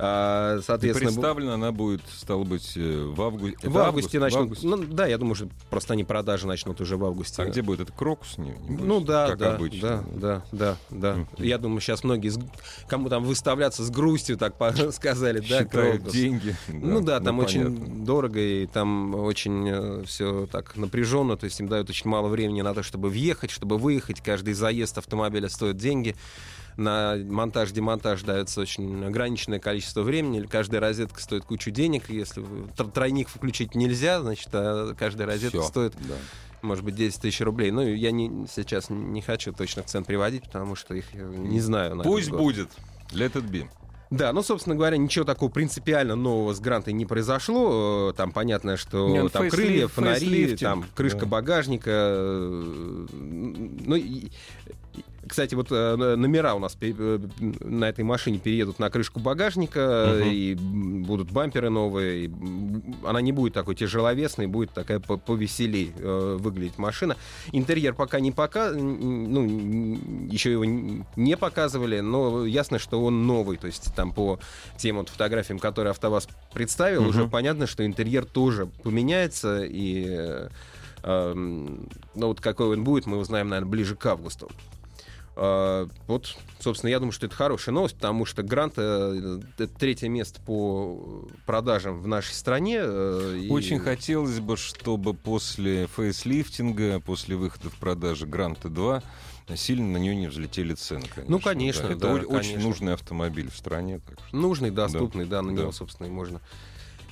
[0.01, 3.69] А, соответственно, представлена она будет, стало быть, э, в августе.
[3.69, 4.43] в августе начнут.
[4.43, 4.65] августе?
[4.65, 7.41] Ну, да, я думаю, что просто они продажи начнут уже в августе.
[7.41, 7.81] А где будет?
[7.81, 8.37] Это Крокус?
[8.37, 8.87] Не, не будет?
[8.87, 10.05] Ну да, как да, обычно.
[10.13, 11.43] да, да, да, да.
[11.43, 12.31] Я думаю, сейчас многие,
[12.87, 14.55] кому там выставляться с грустью, так
[14.93, 16.13] сказали, да, Считают Крокус.
[16.13, 16.55] деньги.
[16.69, 18.05] Ну да, там очень понятно.
[18.05, 22.73] дорого и там очень все так напряженно, то есть им дают очень мало времени на
[22.73, 24.21] то, чтобы въехать, чтобы выехать.
[24.21, 26.15] Каждый заезд автомобиля стоит деньги.
[26.77, 30.41] На монтаж-демонтаж дается очень ограниченное количество времени.
[30.45, 32.09] Каждая розетка стоит кучу денег.
[32.09, 32.43] Если
[32.93, 36.15] тройник включить нельзя, значит, а каждая розетка Всё, стоит да.
[36.61, 37.71] может быть, 10 тысяч рублей.
[37.71, 41.95] Ну, я не, сейчас не хочу точных цен приводить, потому что их я не знаю.
[41.95, 42.69] на Пусть будет.
[43.11, 43.67] Let it be.
[44.11, 48.09] Да, ну, собственно говоря, ничего такого принципиально нового с грантой не произошло.
[48.09, 51.25] Э, Там понятно, что Не, ну, там крылья, фонари, там крышка да.
[51.27, 51.91] багажника.
[51.93, 54.29] э, Ну, и-
[55.29, 57.19] кстати, вот э, номера у нас э,
[57.61, 60.29] на этой машине переедут на крышку багажника, Мгм.
[60.29, 62.25] и будут бамперы новые.
[62.25, 62.31] и,
[63.05, 67.15] Она не будет такой тяжеловесной, будет такая по- повеселей выглядеть машина.
[67.51, 69.97] Интерьер пока не пока, ну,
[70.29, 73.57] еще его не показывали, но ясно, что он новый.
[73.57, 74.39] То есть там по
[74.77, 77.09] тем вот фотографиям, которые АвтоВАЗ представил, Мгм.
[77.09, 80.47] уже понятно, что интерьер тоже поменяется, и
[81.01, 81.77] Но
[82.15, 84.49] вот какой он будет, мы узнаем, наверное, ближе к августу.
[85.41, 90.09] Э, Вот, собственно, я думаю, что это хорошая новость, потому что Грант э, это третье
[90.09, 92.79] место по продажам в нашей стране.
[92.81, 99.01] э, и- Очень хотелось бы, чтобы после фейслифтинга, после выхода в продажу Гранта 2,
[99.55, 101.31] сильно на нее не взлетели цены, конечно.
[101.31, 102.61] Ну, конечно, Это да, очень конечно.
[102.61, 103.99] нужный автомобиль в стране.
[103.99, 105.61] так что- Нужный, доступный, да, на Да.
[105.61, 106.41] него, собственно, и можно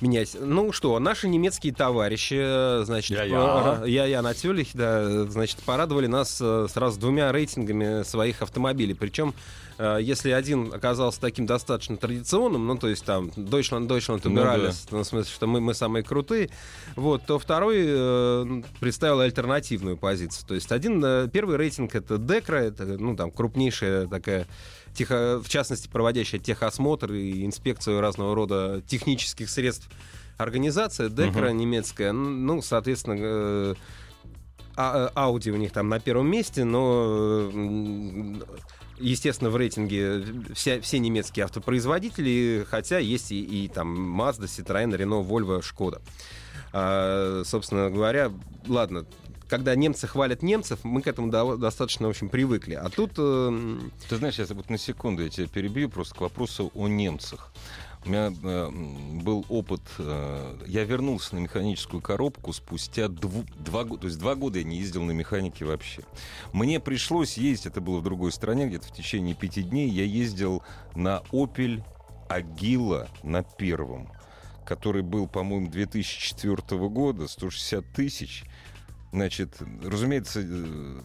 [0.00, 0.36] менять.
[0.40, 3.82] Ну что, наши немецкие товарищи, э, значит, Я-я.
[3.86, 8.94] я-я Натюлих, да, значит, порадовали нас э, сразу двумя рейтингами своих автомобилей.
[8.94, 9.34] Причем,
[9.78, 14.86] э, если один оказался таким достаточно традиционным, ну, то есть там Deutschland, Deutschland Ну убирались,
[14.90, 16.50] ну, в смысле, что мы, мы самые крутые,
[16.96, 20.46] вот, то второй э, представил альтернативную позицию.
[20.46, 24.46] То есть один, э, первый рейтинг это Декра, это, ну, там, крупнейшая такая
[24.94, 29.88] техо- в частности, проводящая техосмотр и инспекцию разного рода технических средств
[30.36, 33.74] организация, Декра немецкая, ну, ну, соответственно, э,
[34.78, 38.34] а- э, Audi у них там на первом месте, но, э,
[38.98, 45.26] естественно, в рейтинге вся- все немецкие автопроизводители, хотя есть и, и там Mazda, Citroёn, Renault,
[45.28, 46.00] Volvo, Шкода.
[46.72, 48.30] А, собственно говоря,
[48.66, 49.04] ладно,
[49.48, 52.74] когда немцы хвалят немцев, мы к этому до- достаточно, в общем, привыкли.
[52.74, 53.12] А тут...
[53.16, 57.52] э, Ты знаешь, сейчас вот на секунду я тебя перебью просто к вопросу о немцах.
[58.04, 58.70] У меня э,
[59.22, 64.34] был опыт, э, я вернулся на механическую коробку спустя дву- два года, то есть два
[64.34, 66.02] года я не ездил на механике вообще.
[66.52, 70.62] Мне пришлось ездить, это было в другой стране, где-то в течение пяти дней я ездил
[70.94, 71.82] на Opel
[72.28, 74.10] Agila на первом,
[74.64, 78.44] который был, по-моему, 2004 года, 160 тысяч.
[79.12, 81.00] Значит, разумеется, э,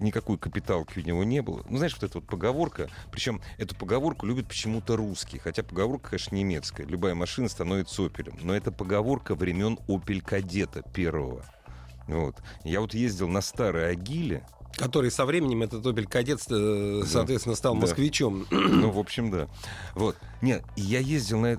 [0.00, 1.62] никакой капиталки у него не было.
[1.68, 6.34] Ну, знаешь, вот эта вот поговорка, причем эту поговорку любят почему-то русские, хотя поговорка, конечно,
[6.34, 6.86] немецкая.
[6.86, 8.38] Любая машина становится опелем.
[8.42, 11.44] Но это поговорка времен Опель Кадета первого.
[12.06, 12.36] Вот.
[12.64, 17.74] Я вот ездил на старой Агиле, который со временем этот Opel Кадет, э, соответственно, стал
[17.74, 17.80] Да.
[17.80, 18.46] москвичом.
[18.50, 19.48] Ну, в общем, да.
[19.94, 20.16] Вот.
[20.42, 21.58] Нет, я ездил на.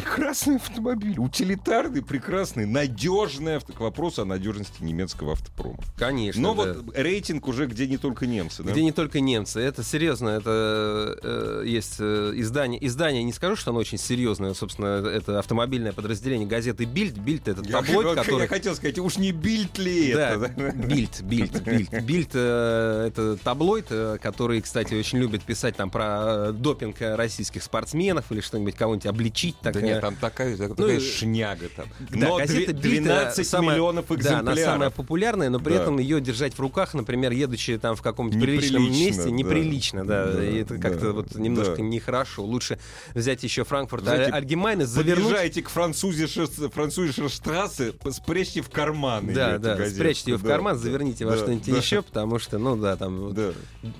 [0.00, 3.72] Прекрасный автомобиль, утилитарный, прекрасный, надежный авто.
[3.72, 5.78] К вопросу о надежности немецкого автопрома.
[5.96, 6.40] Конечно.
[6.40, 6.72] Но да.
[6.74, 8.72] вот рейтинг уже где не только немцы, да?
[8.72, 9.60] Где не только немцы.
[9.60, 10.28] Это серьезно.
[10.30, 12.84] Это э, есть э, издание.
[12.86, 14.54] Издание, не скажу, что оно очень серьезное.
[14.54, 17.18] Собственно, это автомобильное подразделение газеты Бильд.
[17.18, 18.42] Бильд это Я, таблоид, я- который...
[18.42, 20.72] я хотел сказать, уж не бильд ли Да, это?
[20.72, 22.02] Бильд, Бильд, Бильд.
[22.04, 27.62] Бильд э, это таблоид, э, который, кстати, очень любит писать там про э, допинг российских
[27.62, 29.56] спортсменов или что-нибудь, кого-нибудь обличить.
[29.60, 31.86] Так, Да нет, там такая, такая ну, э, шняга там.
[32.10, 34.20] Да, Но газета две- «Бильд», э, 12 самая- миллионов Да, она
[34.52, 34.58] экземпляров.
[34.72, 35.82] самая популярная, но при Да.
[35.82, 39.30] этом ее держать в руках, например, едучи там в каком-нибудь приличном месте, да.
[39.30, 40.26] неприлично, да.
[40.32, 41.82] Да, и это да, как-то вот немножко да.
[41.82, 42.42] нехорошо.
[42.44, 42.78] Лучше
[43.14, 45.24] взять еще Франкфурт Знаете, Альгемайна, завернуть.
[45.24, 49.32] Подъезжайте к французишер штрассе, спрячьте в карман.
[49.32, 49.96] Да, да, газету.
[49.96, 52.76] спрячьте ее в Да, карман, да, заверните во да, что-нибудь да, еще, потому что, ну
[52.76, 53.52] да, там Да.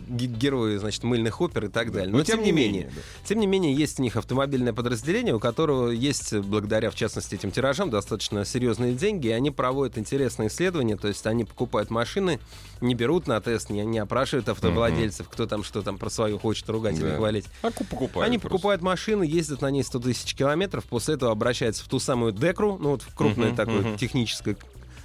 [0.09, 2.11] ге- герои, значит, мыльных опер и так далее.
[2.11, 3.01] Но Но, тем, не менее, да.
[3.27, 7.51] тем не менее, есть у них автомобильное подразделение, у которого есть, благодаря, в частности, этим
[7.51, 12.41] тиражам, достаточно серьезные деньги, и они проводят интересные исследования, то есть они покупают машины,
[12.81, 16.69] не берут на тест, не, не опрашивают автовладельцев, кто там что там про свою хочет
[16.69, 17.17] ругать или Да.
[17.17, 17.47] хвалить.
[17.63, 18.49] А ку- покупают Они просто.
[18.57, 22.77] покупают машины, ездят на ней 100 тысяч километров, после этого обращаются в ту самую Декру,
[22.81, 23.97] ну вот в крупную Мгм, такую мгм.
[23.97, 24.57] техническую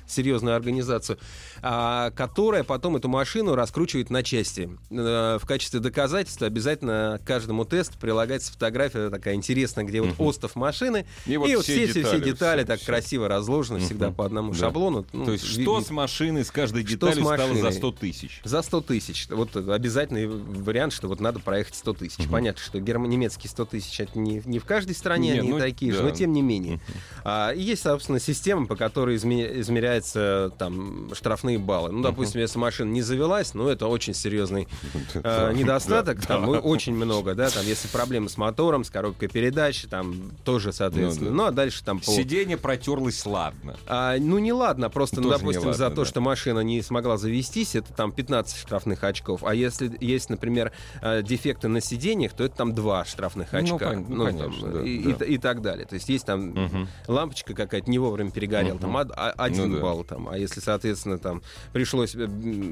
[0.08, 1.18] серьезную организацию,
[1.62, 4.70] а, которая потом эту машину раскручивает на части.
[4.92, 10.22] Э, В качестве доказательства обязательно к каждому тесту прилагается фотография такая интересная, где вот Мгм.
[10.28, 12.86] остов машины, И и вот вот, все все, все, детали, все детали всё, так всё.
[12.88, 14.16] красиво разложены, всегда Мгм.
[14.16, 14.58] по одному Да.
[14.60, 15.06] шаблону.
[15.14, 17.74] Ну, То есть что с машиной, с каждой Что деталью с стало за машиной?
[17.74, 18.42] 100 тысяч?
[18.44, 19.28] За 100 тысяч.
[19.30, 22.20] Вот обязательный вариант, что вот надо проехать 100 тысяч.
[22.20, 22.30] Мгм.
[22.32, 25.60] Понятно, что герма- немецкие 100 тысяч это не, не в каждой стране Не, они ну,
[25.60, 26.04] такие же, да.
[26.06, 26.76] но тем не менее.
[26.76, 26.84] Мгм.
[27.24, 29.60] А, и есть, собственно, система, по которой изме-
[29.98, 31.92] измеряются там штрафные баллы.
[31.92, 34.68] Ну, допустим, если машина не завелась, ну, это очень серьезный
[35.14, 40.32] э, недостаток, там очень много, да, там, если проблемы с мотором, с коробкой передач, там
[40.44, 41.32] тоже, соответственно.
[41.32, 42.06] Ну, Ну, а дальше там по...
[42.06, 43.76] Сиденье протерлось ладно.
[43.88, 47.94] А, ну, не ладно, просто, ну, допустим, за то, что машина не смогла завестись, это
[47.94, 49.44] там 15 штрафных очков.
[49.44, 53.92] А если есть, например, э, дефекты на сиденьях, то это там 2 штрафных Ну, очка.
[53.94, 55.10] ну, там, конечно, да, и, да.
[55.10, 55.86] и т- и так далее.
[55.86, 59.04] То есть есть там лампочка какая-то не вовремя перегорела, там а-
[59.38, 59.82] один Ну да.
[59.84, 60.04] Балл.
[60.04, 60.28] Там.
[60.30, 61.42] А если, соответственно, там
[61.72, 62.28] пришлось э,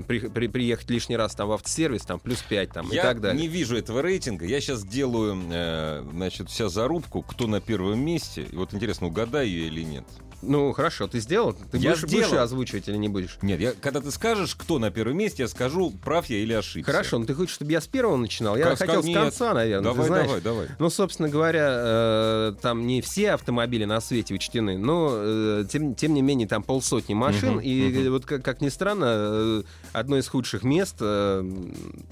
[0.07, 3.21] при- при- приехать лишний раз там в автосервис, там плюс 5 там, и Я так
[3.21, 3.41] далее.
[3.41, 4.45] не вижу этого рейтинга.
[4.45, 8.47] Я сейчас делаю, э, значит, вся зарубку, кто на первом месте.
[8.51, 10.05] И вот интересно, угадаю я или нет.
[10.41, 11.53] Ну, хорошо, ты сделал?
[11.53, 12.43] Ты Я будешь, будешь сделал.
[12.43, 13.37] озвучивать или не будешь?
[13.41, 16.91] Нет, я, когда ты скажешь, кто на первом месте, я скажу, прав я или ошибся.
[16.91, 18.57] Хорошо, ну ты хочешь, чтобы я с первого начинал?
[18.57, 19.17] Я Как- хотел как- с нет.
[19.21, 19.93] конца, наверное.
[19.93, 20.67] Давай, давай, давай.
[20.79, 26.13] Ну, собственно говоря, э, там не все автомобили на свете учтены, но э, тем, тем
[26.13, 27.51] не менее там полсотни машин.
[27.55, 28.11] Мгм, и мгм.
[28.11, 31.43] вот как, как ни странно, э, одно из худших мест, э,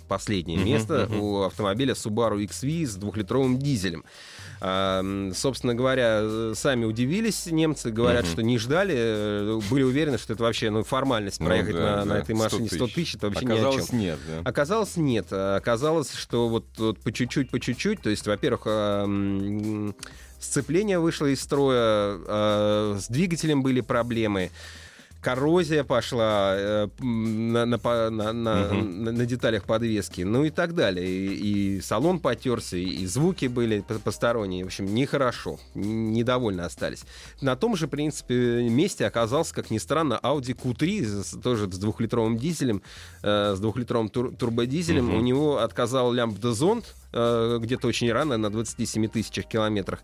[0.08, 1.20] последнее Мгм, место мгм.
[1.20, 4.04] у автомобиля Subaru XV с двухлитровым дизелем.
[4.62, 5.02] А,
[5.34, 8.32] собственно говоря, э, сами удивились немцы, говорят, Мгм.
[8.32, 12.06] что не ждали, э, были уверены, что это вообще ну, формальность Ну проехать да, на,
[12.06, 12.96] на да, этой 100 машине 100 тысяч.
[12.96, 13.66] тысяч, это вообще ни о чем.
[13.66, 14.50] Оказалось, нет, да.
[14.50, 15.28] Оказалось, нет.
[15.32, 18.66] А Оказалось, что вот, вот по чуть-чуть, по чуть-чуть, то есть, во-первых,
[20.40, 24.52] сцепление вышло из строя, а, с двигателем были проблемы.
[25.22, 27.78] Коррозия пошла э, на, на,
[28.10, 29.04] на- на- Мгм.
[29.04, 31.06] на- на деталях подвески, ну и так далее.
[31.08, 34.64] И, и салон потерся, и, и звуки были по- посторонние.
[34.64, 37.04] В общем, нехорошо, недовольны остались.
[37.42, 41.78] На том же, в принципе, месте оказался, как ни странно, Audi Q3, с- тоже с
[41.78, 42.82] двухлитровым дизелем,
[43.22, 45.08] э, с двухлитровым тур- турбодизелем.
[45.08, 45.16] Мгм.
[45.18, 50.00] У него отказал лямбда-зонд э, где-то очень рано, на 27 тысячах километрах,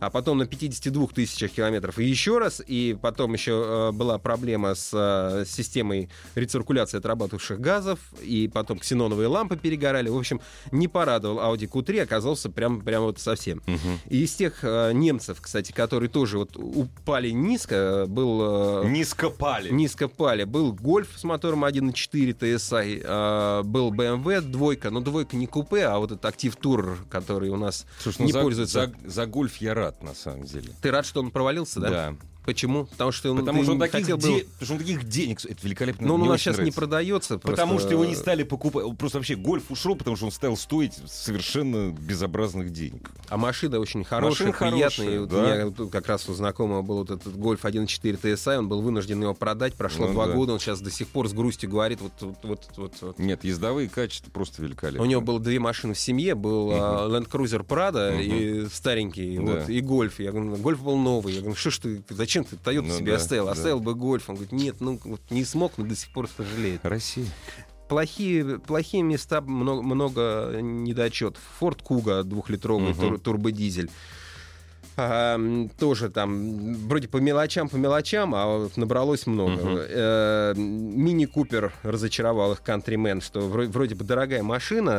[0.00, 4.74] а потом на 52 тысячах километров и еще раз, и потом еще э, была проблема
[4.74, 10.08] с э, системой рециркуляции отрабатывавших газов, и потом ксеноновые лампы перегорали.
[10.08, 10.40] В общем,
[10.70, 13.62] не порадовал Audi Q3, оказался прям, прям вот совсем.
[13.66, 13.98] Мгм.
[14.08, 18.82] И из тех э, немцев, кстати, которые тоже вот упали низко, э, был...
[18.84, 19.70] э, Низко пали.
[19.70, 20.44] Низко пали.
[20.44, 25.98] Был Гольф с мотором 1.4 TSI, э, был BMW двойка, но двойка не купе, а
[25.98, 28.92] вот этот Active Tour, который у нас Слушай, ну не за, пользуется.
[29.04, 30.70] за- за гольф я рад, на самом деле.
[30.80, 31.90] Ты рад, что он провалился, да?
[31.90, 32.14] Да.
[32.46, 32.86] Почему?
[32.86, 35.04] Потому что он, Потому что он не таких, хотел де- был- потому что он таких
[35.08, 35.44] денег...
[35.44, 36.06] Это великолепно.
[36.06, 36.80] Но он у нас сейчас не нравится.
[36.80, 37.38] продается.
[37.38, 38.84] Потому просто- что его не стали покупать.
[38.96, 43.10] Просто вообще гольф ушел, потому что он стал стоить совершенно безобразных денег.
[43.28, 45.06] А машина очень хорошая, Машина приятная.
[45.18, 45.36] хорошая, да.
[45.66, 49.20] У меня как раз у знакомого был вот этот Гольф 1.4 TSI, он был вынужден
[49.20, 49.74] его продать.
[49.74, 50.34] Прошло Ну два да.
[50.34, 53.18] года, он сейчас до сих пор с грустью говорит вот, вот, вот, вот, вот.
[53.18, 55.02] Нет, ездовые качества просто великолепны.
[55.02, 58.20] У него было две машины в семье, был а, Land Cruiser Prado Мгм.
[58.22, 59.42] и старенький, Да.
[59.42, 60.20] вот, и Гольф.
[60.20, 61.34] Я говорю, Гольф был новый.
[61.34, 63.46] Я говорю, что ж ты, зачем ты Toyota Ну себе да, оставил?
[63.46, 63.52] да.
[63.52, 64.28] Оставил бы Гольф.
[64.28, 66.80] Он говорит, нет, ну вот не смог, но до сих пор сожалеет.
[66.84, 67.26] Россия.
[67.88, 71.40] Плохие, плохие места, много, много недочетов.
[71.60, 73.00] Форд Куга двухлитровый Мгм.
[73.00, 73.90] тур- турбодизель.
[74.96, 79.52] М, тоже там вроде по мелочам, по мелочам, а вот набралось много.
[79.52, 79.78] Мгм.
[79.78, 84.90] Э, Мини Купер разочаровал их Countryman, что вро- вроде бы дорогая машина,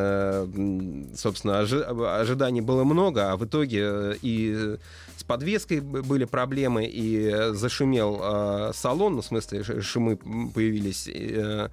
[0.47, 1.83] э, собственно, ожи-
[2.21, 4.77] ожиданий было много, а в итоге э, и
[5.17, 10.17] с подвеской были проблемы, и э, зашумел э, салон, ну, в смысле, шумы
[10.53, 11.07] появились.
[11.07, 11.69] И, э,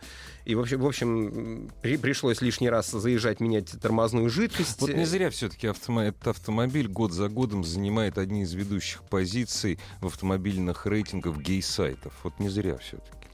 [0.46, 4.80] и в общем, в общем при- пришлось лишний раз заезжать, менять тормозную жидкость.
[4.80, 10.06] Вот не зря все-таки этот автомобиль год за годом занимает одни из ведущих позиций в
[10.06, 12.12] автомобильных рейтингах гей-сайтов.
[12.22, 13.24] Вот не зря все-таки.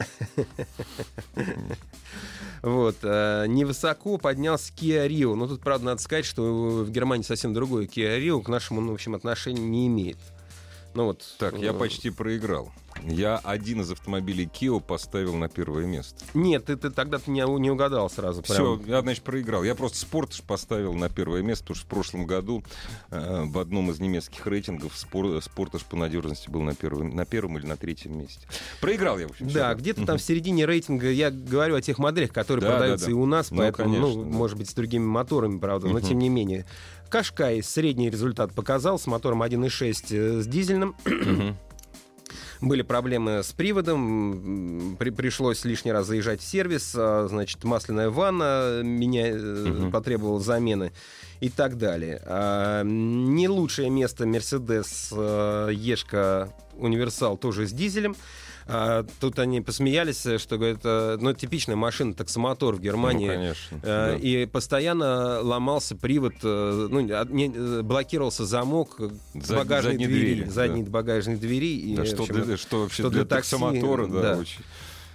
[2.61, 5.33] Вот, э, невысоко поднялся Kia Rio.
[5.33, 8.91] Но тут, правда, надо сказать, что в Германии совсем другой Kia Rio к нашему, ну,
[8.91, 10.19] в общем, отношения не имеет.
[10.93, 11.23] Ну вот.
[11.37, 12.71] Так, я э, почти проиграл.
[13.03, 16.23] Я один из автомобилей Kia поставил на первое место.
[16.33, 18.43] Нет, ты, ты тогда ты не, не угадал сразу.
[18.43, 18.89] Все, прям.
[18.89, 19.63] я, значит, проиграл.
[19.63, 22.63] Я просто спорт поставил на первое место, потому что в прошлом году
[23.09, 27.57] э, в одном из немецких рейтингов спор, спортаж по надежности был на первом, на первом
[27.57, 28.45] или на третьем месте.
[28.81, 29.49] Проиграл я, в общем.
[29.49, 33.11] Да, где-то там в середине рейтинга я говорю о тех моделях, которые Да, продаются да,
[33.11, 33.17] да.
[33.17, 34.37] и у нас, Ну, поэтому, ну, конечно, да.
[34.37, 36.65] может быть, с другими моторами, правда, но тем не менее.
[37.15, 40.95] Кашкай средний результат показал с мотором 1.6 э, с дизельным.
[42.61, 48.81] Были проблемы с приводом, при- пришлось лишний раз заезжать в сервис, а, значит, масляная ванна
[48.83, 49.91] меня Мгм.
[49.91, 50.93] потребовала замены
[51.41, 52.21] и так далее.
[52.25, 58.15] А, Не лучшее место Mercedes э, Ешка Универсал тоже с дизелем.
[58.73, 63.27] А, Тут они посмеялись, что говорят, э, ну, типичная машина, таксомотор в Германии.
[63.27, 63.79] Ну, конечно.
[63.83, 64.15] Э, да.
[64.15, 68.97] И постоянно ломался привод, э, ну, не- э, блокировался замок
[69.33, 71.77] Зад- багажной задней двери, двери, задней багажной двери.
[71.77, 74.37] И, Да, что, общем, для, что вообще что для, для такси, таксомотора, да, да.
[74.37, 74.61] очень.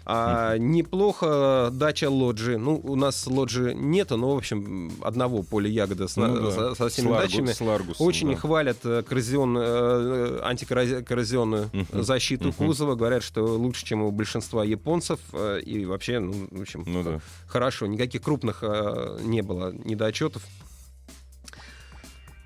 [0.09, 2.57] А, неплохо дача лоджи.
[2.59, 6.51] Ну, у нас лоджи нету, но, в общем, одного поля ягода с, Ну да.
[6.53, 7.53] со, со всеми С дачами.
[7.53, 8.37] с Ларгусом, Очень да.
[8.37, 12.03] хвалят э, коррозион- э, антикоррозионную Мгм.
[12.03, 12.53] защиту Мгм.
[12.55, 12.95] кузова.
[12.95, 15.19] Говорят, что лучше, чем у большинства японцев.
[15.33, 17.21] э, И вообще, ну, в общем, Ну да.
[17.49, 17.87] хорошо.
[17.87, 20.43] Никаких крупных э, не было недочетов.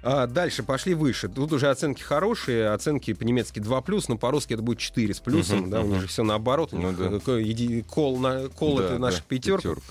[0.02, 1.28] А дальше пошли выше.
[1.28, 5.70] Тут уже оценки хорошие, оценки по-немецки 2+, но по-русски это будет 4 с плюсом, Мгм,
[5.70, 6.72] да, у них же все наоборот.
[6.72, 7.04] У Ну них, да.
[7.16, 9.68] э, ко- еди- кол, на, кол Да, это да, наша пятерка.
[9.68, 9.82] пятерка,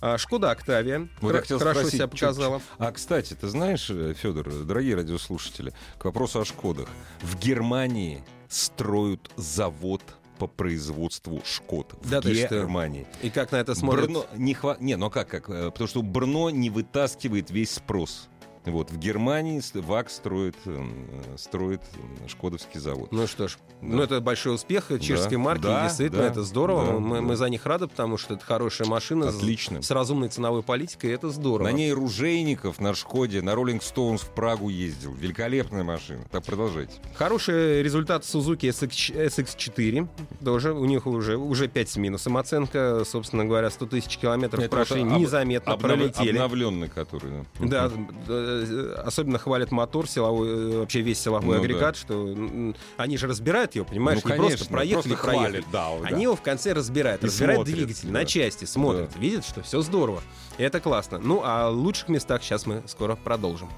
[0.00, 0.14] да.
[0.14, 1.08] А, Шкода Октавия.
[1.20, 2.62] Вот хотел хорошо спросить, себя показала.
[2.78, 3.84] А, кстати, ты знаешь,
[4.16, 6.88] Федор, дорогие радиослушатели, к вопросу о Шкодах.
[7.20, 10.02] В Германии строят завод
[10.38, 12.54] по производству Шкод в Да ты что?
[12.54, 13.06] Германии.
[13.22, 14.06] И как на это смотрят?
[14.06, 14.76] Брно не хва...
[14.80, 15.50] Не, ну как, как?
[15.50, 18.28] э, Потому что Брно не вытаскивает весь спрос.
[18.70, 20.92] Вот, в Германии с- ВАК строит, эм,
[21.34, 21.80] э, строит
[22.26, 23.10] Шкодовский завод.
[23.12, 23.88] Ну что ж, Да.
[23.96, 26.86] ну это большой успех чешской Да, марки, да, действительно да, это здорово.
[26.86, 27.22] да, мы, да.
[27.22, 29.82] мы за них рады, потому что это хорошая машина с- Отлично.
[29.82, 31.66] с разумной ценовой политикой, это здорово.
[31.68, 35.12] На ней Ружейников на Шкоде, на Роллинг Стоунс в Прагу ездил.
[35.14, 36.24] Великолепная машина.
[36.30, 36.92] Так продолжайте.
[37.14, 40.08] Хороший результат Suzuki SX, SX4.
[40.44, 43.02] Тоже у них уже, уже 5 с минусом оценка.
[43.04, 46.30] Собственно говоря, 100 тысяч километров Это прошли об- незаметно, Обнов- пролетели.
[46.30, 47.44] Обновленный который.
[47.60, 47.90] Да,
[48.28, 48.57] э,
[49.04, 53.74] особенно хвалят мотор, силовой, э, вообще весь силовой Ну агрегат, что м, они же разбирают
[53.74, 55.48] его, понимаешь, Ну, не конечно, просто проехали, просто проехали.
[55.62, 56.08] хвалят, да, вот, да.
[56.08, 58.12] Они его в конце разбирают, И разбирают смотрят, двигатель да.
[58.14, 60.22] на части, смотрят, видят, что все здорово.
[60.58, 61.18] И это классно.
[61.18, 63.68] Ну, а о лучших местах сейчас мы скоро продолжим.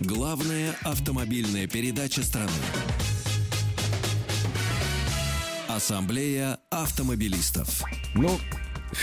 [0.00, 2.50] Главная автомобильная передача страны.
[5.68, 7.82] Ассамблея автомобилистов.
[8.14, 8.38] Ну,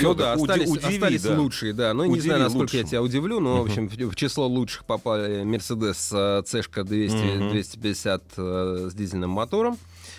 [0.01, 1.39] Ну да, уди- остались, удиви, остались да.
[1.39, 1.93] лучшие, да.
[1.93, 2.89] Ну, не Удиви знаю, насколько я лучшим.
[2.89, 7.49] тебя удивлю, но, в общем, в, в число лучших попали Mercedes э, C-шка 200, Мгм.
[7.51, 9.77] 250 э, с дизельным мотором.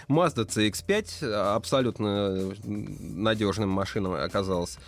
[0.08, 4.78] Mazda CX-5 э, абсолютно надежным машиной оказалась.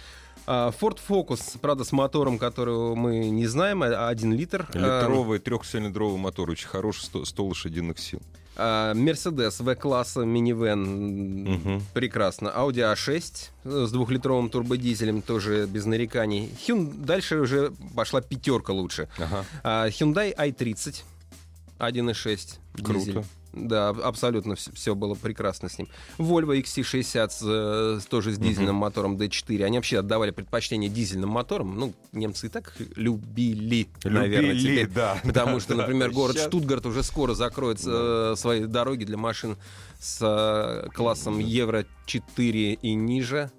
[0.46, 4.66] А, Ford Focus, правда, с мотором, которого мы не знаем, а, 1 литр.
[4.72, 8.20] Э, Литровый трехцилиндровый мотор, очень хороший, 100, 100 лошадиных сил.
[8.56, 10.80] А, Mercedes V-класса минивэн
[11.44, 11.82] Мгм.
[11.94, 12.48] прекрасно.
[12.56, 16.50] Audi A6 с двухлитровым турбодизелем тоже без нареканий.
[16.66, 16.92] Hyun...
[17.04, 19.08] Дальше уже пошла пятерка лучше.
[19.18, 19.44] Ага.
[19.62, 21.02] А, Hyundai i30
[21.78, 22.92] 1.6 Круто.
[23.00, 23.24] дизель.
[23.52, 25.88] Да, аб- абсолютно все было прекрасно с ним.
[26.18, 29.64] Volvo XC60 с, э, тоже с дизельным мотором D4.
[29.64, 31.76] Они вообще отдавали предпочтение дизельным моторам.
[31.78, 34.88] Ну, немцы и так любили, наверное, Любили, теперь.
[34.88, 35.82] да, Потому да, что, да.
[35.82, 39.56] например, город Щас- Штутгарт уже скоро закроет э, свои дороги для машин
[39.98, 43.50] с э, классом Евро 4 и ниже.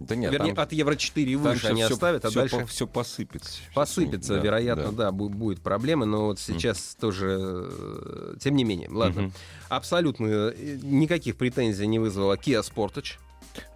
[0.00, 2.58] Да нет, Вернее, там- от Евро 4 и выше они всё- оставят, а всё дальше
[2.60, 3.60] по- всё посыпется.
[3.74, 5.04] Посыпется, да, вероятно, да.
[5.04, 9.22] да, бу- будет проблемы, но вот сейчас тоже, э, тем не менее, ладно.
[9.22, 9.32] Мгм.
[9.68, 13.18] Абсолютно э, никаких претензий не вызвала Kia Sportage.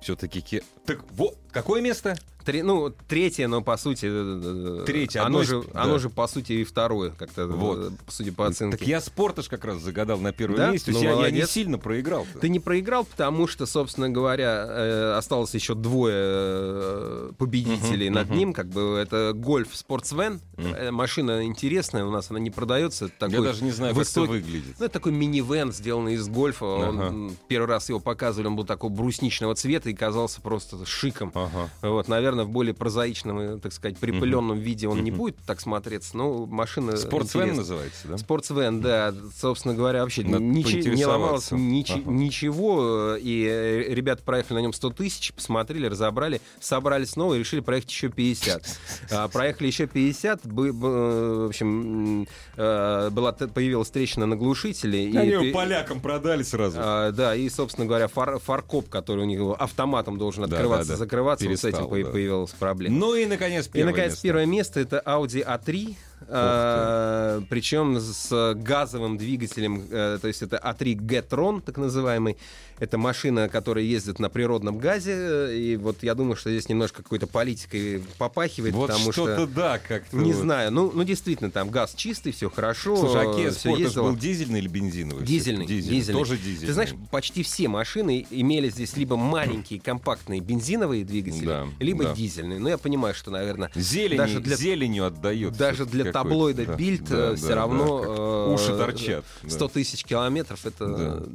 [0.01, 0.41] Все-таки...
[0.41, 2.17] ке- Так, вот, какое место?
[2.45, 4.07] Три, ну, третье, но по сути...
[4.07, 5.83] э, Третье, Оно одно же, да.
[5.85, 7.79] оно же по сути и второе, как-то, Вот.
[7.79, 8.77] э, судя по оценке.
[8.77, 10.71] Так я спортаж как раз загадал на первом Да?
[10.71, 10.93] месте.
[10.93, 12.27] Ну, я- я, не сильно проиграл.
[12.43, 18.29] Ты не проиграл, потому что, собственно говоря, э, осталось еще двое э, победителей Мгм, над
[18.29, 18.39] мгм.
[18.39, 18.53] ним.
[18.53, 20.41] Как бы это Sportsvan.
[20.59, 20.75] Мгм.
[20.75, 23.07] Э, машина интересная, у нас она не продается.
[23.07, 24.77] Это Я такой даже не знаю, высокий- как это выглядит.
[24.79, 26.65] Ну, это такой минивэн, сделанный из гольфа.
[26.67, 27.07] Он, Ага.
[27.09, 31.33] м, первый раз его показывали, он был такого брусничного цвета и казался просто шиком.
[31.45, 31.71] Ага.
[31.83, 35.19] Вот, наверное, в более прозаичном, э, так сказать, припыленном виде он не Мгм.
[35.19, 37.55] будет так смотреться, но машина интересная.
[37.55, 38.19] называется, да?
[38.19, 42.11] Спортсвен, да, собственно говоря, вообще ничи- не ломалось ничи- Ага.
[42.11, 47.61] ничего, и э, ребята проехали на нем 100 тысяч, посмотрели, разобрали, собрали снова и решили
[47.61, 48.63] проехать еще 50.
[49.11, 52.27] А, проехали еще 50, бы- бы, э, в общем,
[52.57, 55.05] э, была, появилась трещина на глушителе.
[55.09, 56.77] и Они его пе- полякам продали сразу.
[56.81, 60.95] а, да, и, собственно говоря, фар- фаркоп, который у них автоматом должен Да, открываться, да,
[60.95, 60.99] да.
[60.99, 62.11] закрываться, вот с Перестал, этим да.
[62.11, 62.97] появилась проблема.
[62.97, 64.23] Ну и, наконец, И, первое наконец, место.
[64.23, 65.95] первое место это Audi A3.
[66.29, 72.37] А, причем с газовым двигателем, э, то есть это A3 Getron, так называемый.
[72.81, 75.13] Это машина, которая ездит на природном газе.
[75.17, 79.47] э, И вот я думаю, что здесь немножко какой-то политикой попахивает, Вот потому что-то что...
[79.47, 80.17] да, как-то.
[80.17, 80.43] Не вот.
[80.43, 82.97] знаю, ну, ну действительно, там газ чистый, все хорошо.
[82.97, 85.25] Слушай, а Kia Sportage был дизельный или бензиновый?
[85.25, 85.99] Дизельный, Дизельный.
[86.01, 86.19] дизельный.
[86.19, 86.67] Тоже дизельный.
[86.67, 92.15] Ты знаешь, почти все машины имели здесь либо маленькие компактные бензиновые двигатели, Да, либо да.
[92.15, 92.59] дизельные.
[92.59, 95.57] Ну, я понимаю, что, наверное, Зелени, даже для- зеленью отдает.
[95.57, 99.25] даже для таблоида Бильд э, все равно как э, уши торчат.
[99.43, 99.51] да.
[99.51, 100.97] 100 тысяч километров это Да.
[100.99, 101.27] э,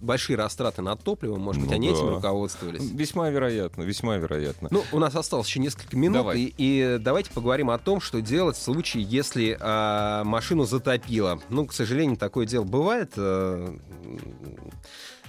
[0.00, 1.36] большие растраты на топливо.
[1.36, 2.12] Может быть, Ну они этим да.
[2.16, 2.82] руководствовались.
[2.90, 4.68] Весьма вероятно, весьма вероятно.
[4.70, 6.40] Ну, у нас осталось еще несколько минут, Давай.
[6.40, 11.40] и, и давайте поговорим о том, что делать в случае, если а, машину затопило.
[11.48, 13.12] Ну, к сожалению, такое дело бывает.
[13.16, 13.76] э,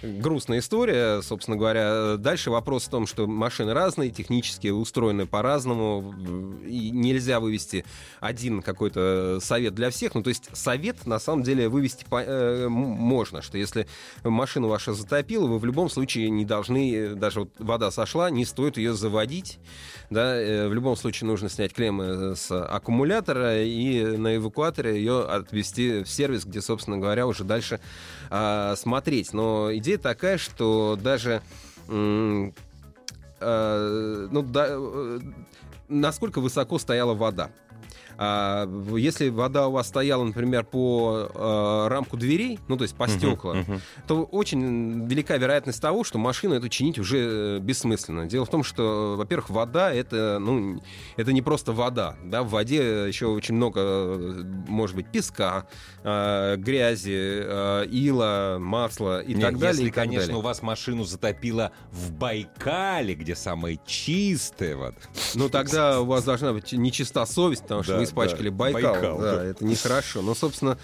[0.02, 2.18] грустная история, собственно говоря.
[2.18, 6.14] Дальше вопрос в том, что машины разные, технически устроены по-разному,
[6.66, 7.86] и нельзя вывести
[8.20, 10.16] один какой-то совет для всех.
[10.16, 13.88] Ну, то есть совет, на самом деле, вывести по- э, можно, что если
[14.24, 18.46] машину ваша затопила, вы в любом случае не должны, э, даже вот вода сошла, не
[18.46, 19.60] стоит ее заводить.
[20.10, 26.04] Да, э, в любом случае нужно снять клеммы с аккумулятора и на эвакуаторе ее отвезти
[26.04, 27.80] в сервис, где, собственно говоря, уже дальше
[28.30, 29.34] а, смотреть.
[29.34, 31.44] Но идея такая, что даже
[31.88, 32.50] а,
[34.32, 35.20] ну, да, э,
[35.88, 37.52] насколько высоко стояла вода.
[38.18, 43.08] А если вода у вас стояла, например, по э, рамку дверей, ну, то есть по
[43.08, 43.82] стеклам, uh-huh, uh-huh.
[44.08, 48.26] то очень велика вероятность того, что машину эту чинить уже э, бессмысленно.
[48.26, 50.82] Дело в том, что, во-первых, вода это, ну,
[51.18, 52.16] это не просто вода.
[52.24, 52.44] Да?
[52.44, 55.68] В воде еще очень много, э, может быть, песка,
[56.04, 59.70] э, грязи, ила, масла и Нет, так далее.
[59.70, 60.38] Если, и так конечно, далее.
[60.38, 64.98] у вас машину затопило в Байкале, где самая чистая вода.
[65.34, 68.94] Ну, тогда у вас должна быть нечиста совесть, потому что Да, вы испачкали да, Байкал.
[68.94, 69.44] Байкал, да, да.
[69.44, 70.22] это нехорошо.
[70.22, 70.78] Но, собственно,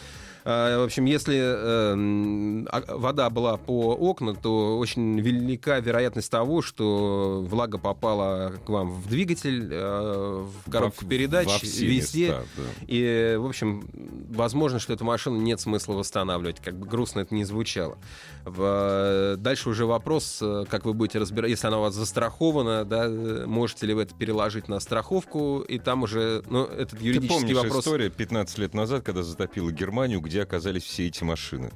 [0.43, 6.61] в общем, если э, м, а- вода была по окна, то очень велика вероятность того,
[6.61, 12.27] что влага попала к вам в двигатель, э, в коробку Во- передач, во везде.
[12.29, 12.63] места, да.
[12.87, 13.87] И, в общем,
[14.29, 17.97] возможно, что эту машину нет смысла восстанавливать, как бы грустно это не звучало.
[18.45, 23.05] В- Дальше уже вопрос, э, как вы будете разбирать, если она у вас застрахована, да,
[23.05, 27.39] э, можете ли вы это переложить на страховку, и там уже, ну, этот Ты юридический
[27.41, 27.85] помнишь вопрос...
[27.85, 31.71] история 15 лет назад, когда затопило Германию, где оказались все эти машины?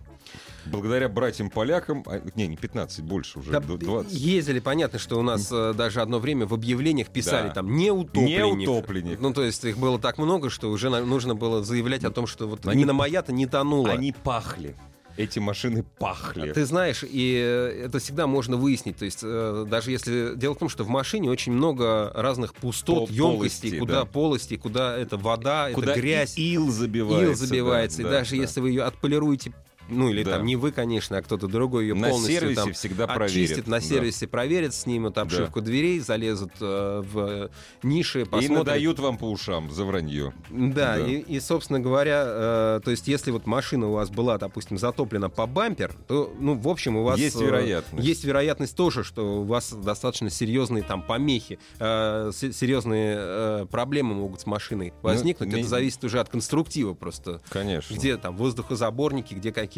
[0.66, 4.14] Благодаря братьям-полякам, а, не, не 15, больше уже, Да, д- 20.
[4.14, 7.56] Ездили, понятно, что у нас э, даже одно время в объявлениях писали Да.
[7.56, 8.58] там не утопленник.
[8.58, 9.20] Не утопленник.
[9.20, 12.26] Ну, то есть их было так много, что уже на- нужно было заявлять о том,
[12.26, 13.92] что вот Они- Нина моя-то не тонула.
[13.92, 14.76] Они пахли.
[15.18, 16.52] Эти машины пахли.
[16.52, 18.98] Ты знаешь, и э, это всегда можно выяснить.
[18.98, 20.36] То есть э, даже если...
[20.36, 24.06] Дело в том, что в машине очень много разных пустот, Пол- емкостей, полостей, куда да.
[24.06, 27.44] полости, куда это вода, Куда это грязь, ил забивается.
[27.44, 27.98] ил забивается.
[27.98, 28.42] да, и да, даже да.
[28.42, 29.54] если вы ее отполируете
[29.90, 30.32] ну или Да.
[30.38, 33.16] там не вы, конечно, а кто-то другой ее На полностью сервисе там всегда очистит,
[33.66, 33.82] проверят, на да.
[33.82, 37.50] сервисе проверят, снимут обшивку дверей, залезут э, в
[37.84, 38.58] ниши, И посмотрят.
[38.66, 40.34] надают вам по ушам за вранье.
[40.50, 40.98] Да, Да.
[41.08, 45.30] И, и, собственно говоря, э, то есть если вот машина у вас была, допустим, затоплена
[45.30, 47.20] по бампер, то, ну, в общем, у вас...
[47.20, 48.06] Есть э, вероятность.
[48.08, 54.16] Есть вероятность тоже, что у вас достаточно серьезные там помехи, э, се- серьезные э, проблемы
[54.16, 55.52] могут с машиной возникнуть.
[55.54, 57.42] ми- Это зависит уже от конструктива просто.
[57.50, 57.94] Конечно.
[57.94, 59.75] Где там воздухозаборники, где какие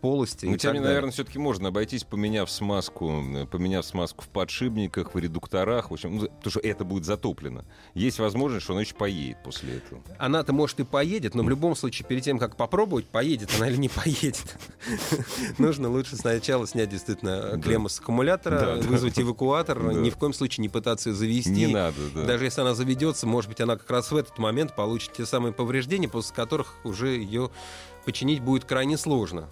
[0.00, 0.46] полости.
[0.46, 5.18] Ну, тем не наверное, все-таки можно обойтись, поменяв смазку, э, поменяв смазку в подшипниках, в
[5.18, 7.64] редукторах, в общем, ну, потому что это будет затоплено.
[7.94, 10.02] Есть возможность, что оно еще поедет после этого.
[10.18, 13.76] Она-то, может, и поедет, но в любом случае, перед тем, как попробовать, поедет она или
[13.76, 14.56] не поедет,
[15.58, 17.60] нужно лучше сначала снять действительно Да.
[17.60, 21.50] клемму с аккумулятора, вызвать эвакуатор, ни в коем случае не пытаться ее завести.
[21.50, 22.24] Не надо, да.
[22.24, 25.52] Даже если она заведется, может быть, она как раз в этот момент получит те самые
[25.52, 27.50] повреждения, после которых уже ее
[28.04, 29.48] починить будет крайне сложно.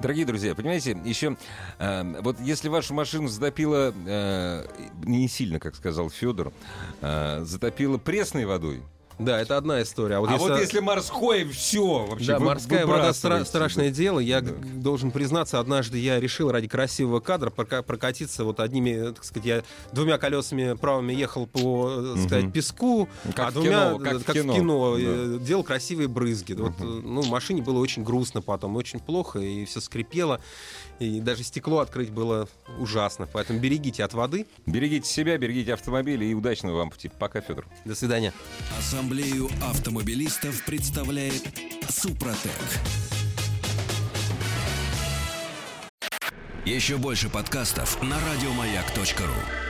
[0.00, 1.36] Дорогие друзья, понимаете, еще
[1.78, 4.66] э, вот если вашу машину затопило э,
[5.04, 6.52] не сильно, как сказал Федор,
[7.00, 8.82] э, затопило пресной водой.
[9.20, 10.16] Да, это одна история.
[10.16, 12.26] а вот если морской, все вообще.
[12.26, 13.94] Да, вы- морская вода стра- страшное да.
[13.94, 14.18] дело.
[14.18, 14.52] Я Да.
[14.76, 19.62] должен признаться, однажды я решил ради красивого кадра прока- прокатиться вот одними, так сказать, я
[19.92, 22.52] двумя колесами правыми ехал по, э, так сказать, Мгм.
[22.52, 24.52] песку, Как а в двумя, кино, как э, в как кино.
[24.52, 25.00] в кино, Да.
[25.02, 26.54] э, делал красивые брызги.
[26.54, 30.40] Вот, э, ну, машине было очень грустно потом, очень плохо, и все скрипело,
[31.00, 32.48] и даже стекло открыть было
[32.78, 33.26] ужасно.
[33.32, 34.46] Поэтому берегите от воды.
[34.66, 37.10] Берегите себя, берегите автомобили и удачного вам пути.
[37.18, 37.66] Пока, Федор.
[37.84, 38.32] До свидания.
[38.78, 41.42] Ассамблею автомобилистов представляет
[41.88, 42.52] Супротек.
[46.66, 49.69] Еще больше подкастов на радиомаяк.ру.